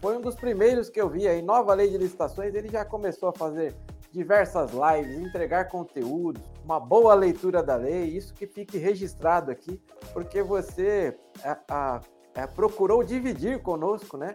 Foi 0.00 0.16
um 0.16 0.20
dos 0.20 0.34
primeiros 0.34 0.90
que 0.90 1.00
eu 1.00 1.08
vi 1.08 1.26
aí, 1.26 1.40
nova 1.42 1.74
lei 1.74 1.88
de 1.88 1.98
licitações. 1.98 2.54
Ele 2.54 2.68
já 2.68 2.84
começou 2.84 3.28
a 3.28 3.32
fazer 3.32 3.74
diversas 4.12 4.70
lives, 4.72 5.18
entregar 5.18 5.68
conteúdo, 5.68 6.40
uma 6.64 6.78
boa 6.78 7.14
leitura 7.14 7.62
da 7.62 7.76
lei. 7.76 8.04
Isso 8.04 8.34
que 8.34 8.46
fique 8.46 8.78
registrado 8.78 9.50
aqui, 9.50 9.80
porque 10.12 10.42
você 10.42 11.16
a, 11.42 11.58
a, 11.68 12.00
a, 12.34 12.48
procurou 12.48 13.02
dividir 13.02 13.60
conosco, 13.62 14.16
né? 14.16 14.34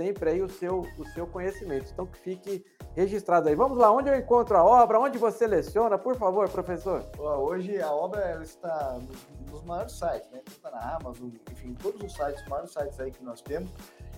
sempre 0.00 0.30
aí 0.30 0.42
o 0.42 0.48
seu, 0.48 0.86
o 0.96 1.04
seu 1.08 1.26
conhecimento. 1.26 1.90
Então 1.92 2.06
que 2.06 2.18
fique 2.18 2.64
registrado 2.94 3.48
aí. 3.48 3.54
Vamos 3.54 3.78
lá, 3.78 3.90
onde 3.90 4.08
eu 4.08 4.16
encontro 4.16 4.56
a 4.56 4.64
obra, 4.64 4.98
onde 4.98 5.18
você 5.18 5.38
seleciona, 5.38 5.98
por 5.98 6.16
favor, 6.16 6.48
professor? 6.48 7.04
Hoje 7.18 7.80
a 7.80 7.92
obra 7.92 8.20
ela 8.20 8.42
está 8.42 8.98
nos, 9.50 9.62
maiores 9.64 9.92
sites, 9.92 10.30
né? 10.30 10.40
Está 10.46 10.70
na 10.70 10.96
Amazon, 10.96 11.28
enfim, 11.50 11.74
todos 11.74 12.02
os 12.02 12.12
sites, 12.12 12.42
os 12.42 12.48
maiores 12.48 12.72
sites 12.72 12.98
aí 12.98 13.10
que 13.10 13.22
nós 13.22 13.40
temos. 13.40 13.70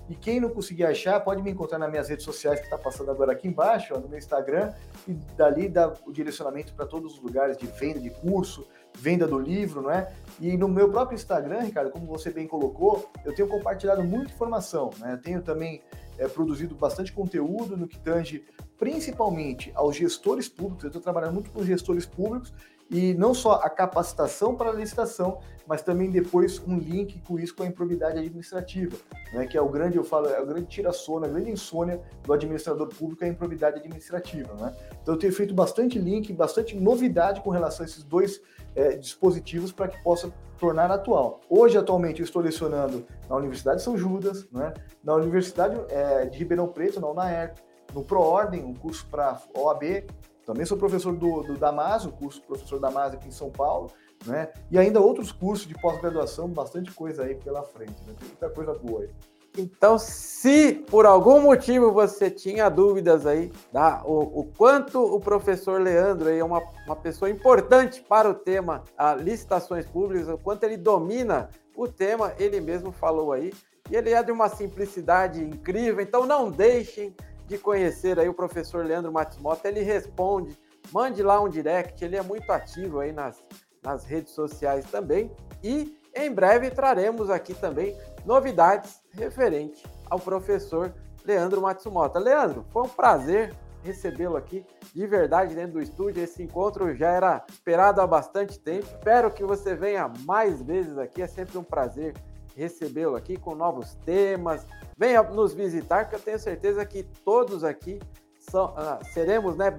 E 0.09 0.15
quem 0.15 0.41
não 0.41 0.51
conseguir 0.51 0.85
achar, 0.85 1.21
pode 1.21 1.43
me 1.43 1.51
encontrar 1.51 1.79
nas 1.79 1.91
minhas 1.91 2.09
redes 2.09 2.25
sociais 2.25 2.59
que 2.59 2.67
está 2.67 2.77
passando 2.77 3.11
agora 3.11 3.33
aqui 3.33 3.47
embaixo, 3.47 3.95
ó, 3.95 3.99
no 3.99 4.09
meu 4.09 4.19
Instagram, 4.19 4.73
e 5.07 5.13
dali 5.13 5.69
dá 5.69 5.93
o 6.07 6.13
direcionamento 6.13 6.75
para 6.75 6.87
todos 6.87 7.15
os 7.15 7.23
lugares 7.23 7.57
de 7.57 7.67
venda 7.67 8.01
de 8.01 8.11
curso, 8.11 8.67
venda 8.95 9.27
do 9.27 9.39
livro, 9.39 9.81
não 9.81 9.91
é? 9.91 10.13
E 10.41 10.57
no 10.57 10.69
meu 10.69 10.91
próprio 10.91 11.15
Instagram, 11.15 11.61
Ricardo, 11.61 11.91
como 11.91 12.07
você 12.07 12.31
bem 12.31 12.47
colocou, 12.47 13.11
eu 13.25 13.35
tenho 13.35 13.49
compartilhado 13.49 14.03
muita 14.03 14.33
informação, 14.33 14.91
né? 14.99 15.15
Eu 15.15 15.21
tenho 15.21 15.41
também 15.41 15.83
é, 16.23 16.29
produzido 16.29 16.75
bastante 16.75 17.13
conteúdo 17.13 17.77
no 17.77 17.89
que 17.89 17.99
tange 17.99 18.45
principalmente 18.79 19.73
aos 19.75 19.97
gestores 19.97 20.49
públicos. 20.49 20.85
Eu 20.85 20.89
estou 20.89 21.03
trabalhando 21.03 21.35
muito 21.35 21.51
com 21.51 21.65
gestores 21.65 22.07
públicos 22.07 22.53
e 22.93 23.15
não 23.15 23.33
só 23.33 23.55
a 23.55 23.71
capacitação 23.71 24.55
para 24.55 24.69
a 24.69 24.73
licitação, 24.73 25.39
mas 25.67 25.81
também 25.81 26.11
depois 26.11 26.61
um 26.69 26.77
link 26.77 27.19
com 27.21 27.39
isso 27.39 27.57
com 27.57 27.63
a 27.63 27.67
improbidade 27.67 28.19
administrativa, 28.19 28.95
né, 29.33 29.47
que 29.47 29.57
é 29.57 29.63
o 29.63 29.69
grande, 29.69 29.97
eu 29.97 30.05
falo, 30.05 30.29
é 30.29 30.39
o 30.41 30.47
grande 30.47 30.67
tira-sona, 30.67 31.27
a 31.27 31.31
grande 31.31 31.51
insônia 31.51 32.03
do 32.23 32.33
administrador 32.35 32.89
público, 32.89 33.25
é 33.25 33.29
a 33.29 33.31
improbidade 33.31 33.79
administrativa. 33.79 34.53
Né? 34.55 34.77
Então 35.03 35.15
eu 35.15 35.19
tenho 35.19 35.33
feito 35.33 35.55
bastante 35.55 35.99
link, 35.99 36.31
bastante 36.35 36.77
novidade 36.77 37.41
com 37.41 37.49
relação 37.49 37.85
a 37.85 37.89
esses 37.89 38.05
dois 38.05 38.43
é, 38.77 38.97
dispositivos 38.97 39.73
para 39.73 39.89
que 39.89 40.03
possa 40.03 40.31
tornar 40.59 40.91
atual. 40.91 41.41
Hoje, 41.49 41.79
atualmente, 41.79 42.21
eu 42.21 42.25
estou 42.25 42.43
lecionando 42.43 43.07
na 43.29 43.37
Universidade 43.37 43.79
de 43.79 43.85
São 43.85 43.97
Judas, 43.97 44.47
né, 44.53 44.75
na 45.03 45.15
Universidade 45.15 45.81
é, 45.89 46.27
de 46.27 46.39
Ribeirão 46.39 46.69
Preto, 46.69 47.01
na 47.01 47.09
UNAERP, 47.09 47.59
no 47.95 48.05
ProOrdem, 48.05 48.63
um 48.63 48.75
curso 48.75 49.07
para 49.11 49.41
OAB, 49.57 50.05
também 50.45 50.67
sou 50.67 50.77
professor 50.77 51.15
do, 51.15 51.43
do 51.43 52.13
curso 52.13 52.43
professor 52.43 52.81
Damaso 52.81 53.17
aqui 53.17 53.29
em 53.29 53.33
São 53.33 53.51
Paulo, 53.51 53.91
né? 54.27 54.53
E 54.71 54.79
ainda 54.79 55.01
outros 55.01 55.33
cursos 55.33 55.67
de 55.67 55.75
pós-graduação, 55.75 56.49
bastante 56.49 56.91
coisa 56.93 57.25
aí 57.25 57.35
pela 57.35 57.63
frente, 57.63 58.03
né? 58.07 58.15
Tem 58.19 58.29
muita 58.29 58.51
coisa 58.51 58.75
boa 58.75 59.03
aí. 59.03 59.11
Então, 59.57 59.99
se 59.99 60.73
por 60.73 61.05
algum 61.05 61.43
motivo 61.43 61.93
você 61.93 62.31
tinha 62.31 62.71
dúvidas 62.71 63.27
aí, 63.27 63.53
tá? 63.71 64.03
o, 64.07 64.41
o 64.41 64.45
quanto 64.57 64.99
o 64.99 65.21
professor 65.21 65.79
Leandro 65.79 66.31
é 66.31 66.43
uma, 66.43 66.63
uma 66.87 66.97
pessoa 66.97 67.31
importante 67.31 68.03
para 68.03 68.31
o 68.31 68.35
tema 68.35 68.83
licitações 69.21 69.85
públicas, 69.85 70.27
o 70.29 70.39
quanto 70.39 70.65
ele 70.65 70.79
domina 70.79 71.51
o 71.77 71.87
tema, 71.87 72.33
ele 72.39 72.61
mesmo 72.63 72.93
falou 72.93 73.31
aí. 73.31 73.53
E 73.91 73.97
ele 73.97 74.11
é 74.11 74.23
de 74.23 74.33
uma 74.33 74.49
simplicidade 74.49 75.43
incrível, 75.43 76.01
então 76.01 76.25
não 76.25 76.51
deixem 76.51 77.15
de 77.53 77.59
conhecer 77.59 78.19
aí 78.19 78.31
o 78.31 78.35
professor 78.35 78.83
Leandro 78.83 79.13
Matsumoto, 79.13 79.69
ele 79.69 79.83
responde, 79.83 80.59
mande 80.91 81.23
lá 81.23 81.39
um 81.39 81.51
direct, 81.51 82.03
ele 82.03 82.17
é 82.17 82.23
muito 82.23 82.51
ativo 82.51 83.01
aí 83.01 83.13
nas, 83.13 83.45
nas 83.83 84.07
redes 84.07 84.33
sociais 84.33 84.87
também. 84.91 85.31
E 85.63 85.99
em 86.15 86.33
breve 86.33 86.71
traremos 86.71 87.29
aqui 87.29 87.53
também 87.53 87.95
novidades 88.25 89.03
referente 89.11 89.85
ao 90.09 90.19
professor 90.19 90.95
Leandro 91.27 91.61
Matsumoto. 91.61 92.19
Leandro, 92.19 92.65
foi 92.71 92.85
um 92.85 92.89
prazer 92.89 93.55
recebê-lo 93.83 94.37
aqui 94.37 94.65
de 94.95 95.07
verdade 95.07 95.55
dentro 95.55 95.73
do 95.73 95.83
estúdio. 95.83 96.25
Esse 96.25 96.43
encontro 96.43 96.95
já 96.95 97.11
era 97.11 97.45
esperado 97.51 98.01
há 98.01 98.07
bastante 98.07 98.59
tempo. 98.59 98.87
Espero 98.87 99.31
que 99.31 99.45
você 99.45 99.75
venha 99.75 100.11
mais 100.25 100.63
vezes 100.63 100.97
aqui. 100.97 101.21
É 101.21 101.27
sempre 101.27 101.59
um 101.59 101.65
prazer 101.65 102.15
recebê-lo 102.57 103.17
aqui 103.17 103.37
com 103.37 103.55
novos 103.55 103.95
temas. 104.05 104.67
Venha 104.97 105.23
nos 105.23 105.53
visitar, 105.53 106.07
que 106.07 106.15
eu 106.15 106.21
tenho 106.21 106.39
certeza 106.39 106.85
que 106.85 107.03
todos 107.25 107.65
aqui 107.65 108.01
são, 108.39 108.67
uh, 108.75 109.05
seremos 109.13 109.57
né, 109.57 109.71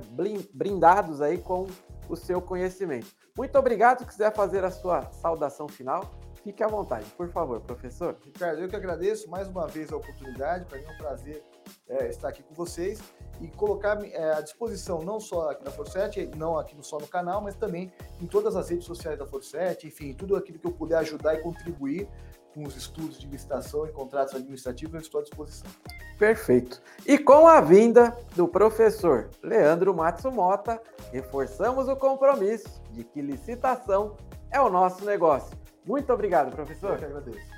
brindados 0.53 1.21
aí 1.21 1.37
com 1.37 1.67
o 2.09 2.15
seu 2.15 2.41
conhecimento. 2.41 3.07
Muito 3.37 3.57
obrigado. 3.57 3.99
Se 3.99 4.05
quiser 4.05 4.33
fazer 4.33 4.63
a 4.63 4.71
sua 4.71 5.09
saudação 5.11 5.67
final, 5.67 6.13
fique 6.43 6.61
à 6.61 6.67
vontade, 6.67 7.05
por 7.17 7.29
favor, 7.29 7.59
professor. 7.61 8.15
Ricardo, 8.23 8.61
eu 8.61 8.69
que 8.69 8.75
agradeço 8.75 9.29
mais 9.29 9.47
uma 9.47 9.67
vez 9.67 9.91
a 9.91 9.97
oportunidade. 9.97 10.65
Para 10.65 10.77
mim 10.77 10.85
é 10.85 10.91
um 10.91 10.97
prazer 10.97 11.43
é, 11.87 12.09
estar 12.09 12.29
aqui 12.29 12.43
com 12.43 12.53
vocês 12.53 13.01
e 13.41 13.47
colocar 13.47 14.03
é, 14.05 14.33
à 14.33 14.41
disposição, 14.41 15.01
não 15.01 15.19
só 15.19 15.51
aqui 15.51 15.63
na 15.63 15.71
Forset, 15.71 16.29
não 16.35 16.57
aqui 16.57 16.75
só 16.81 16.99
no 16.99 17.07
canal, 17.07 17.41
mas 17.41 17.55
também 17.55 17.91
em 18.21 18.27
todas 18.27 18.55
as 18.55 18.69
redes 18.69 18.85
sociais 18.85 19.17
da 19.17 19.25
Forset, 19.25 19.87
enfim, 19.87 20.13
tudo 20.13 20.35
aquilo 20.35 20.59
que 20.59 20.67
eu 20.67 20.71
puder 20.71 20.97
ajudar 20.97 21.35
e 21.35 21.41
contribuir 21.41 22.07
com 22.53 22.63
os 22.63 22.75
estudos 22.75 23.19
de 23.19 23.27
licitação 23.27 23.85
e 23.85 23.91
contratos 23.91 24.35
administrativos, 24.35 24.93
eu 24.93 25.01
estou 25.01 25.21
à 25.21 25.23
disposição. 25.23 25.69
Perfeito. 26.17 26.81
E 27.05 27.17
com 27.17 27.47
a 27.47 27.59
vinda 27.59 28.15
do 28.35 28.47
professor 28.47 29.29
Leandro 29.41 29.93
Matsumota, 29.93 30.81
reforçamos 31.11 31.87
o 31.87 31.95
compromisso 31.95 32.81
de 32.91 33.03
que 33.03 33.21
licitação 33.21 34.15
é 34.51 34.61
o 34.61 34.69
nosso 34.69 35.03
negócio. 35.03 35.57
Muito 35.85 36.13
obrigado, 36.13 36.55
professor. 36.55 36.91
Eu 36.91 36.97
que 36.97 37.05
agradeço. 37.05 37.53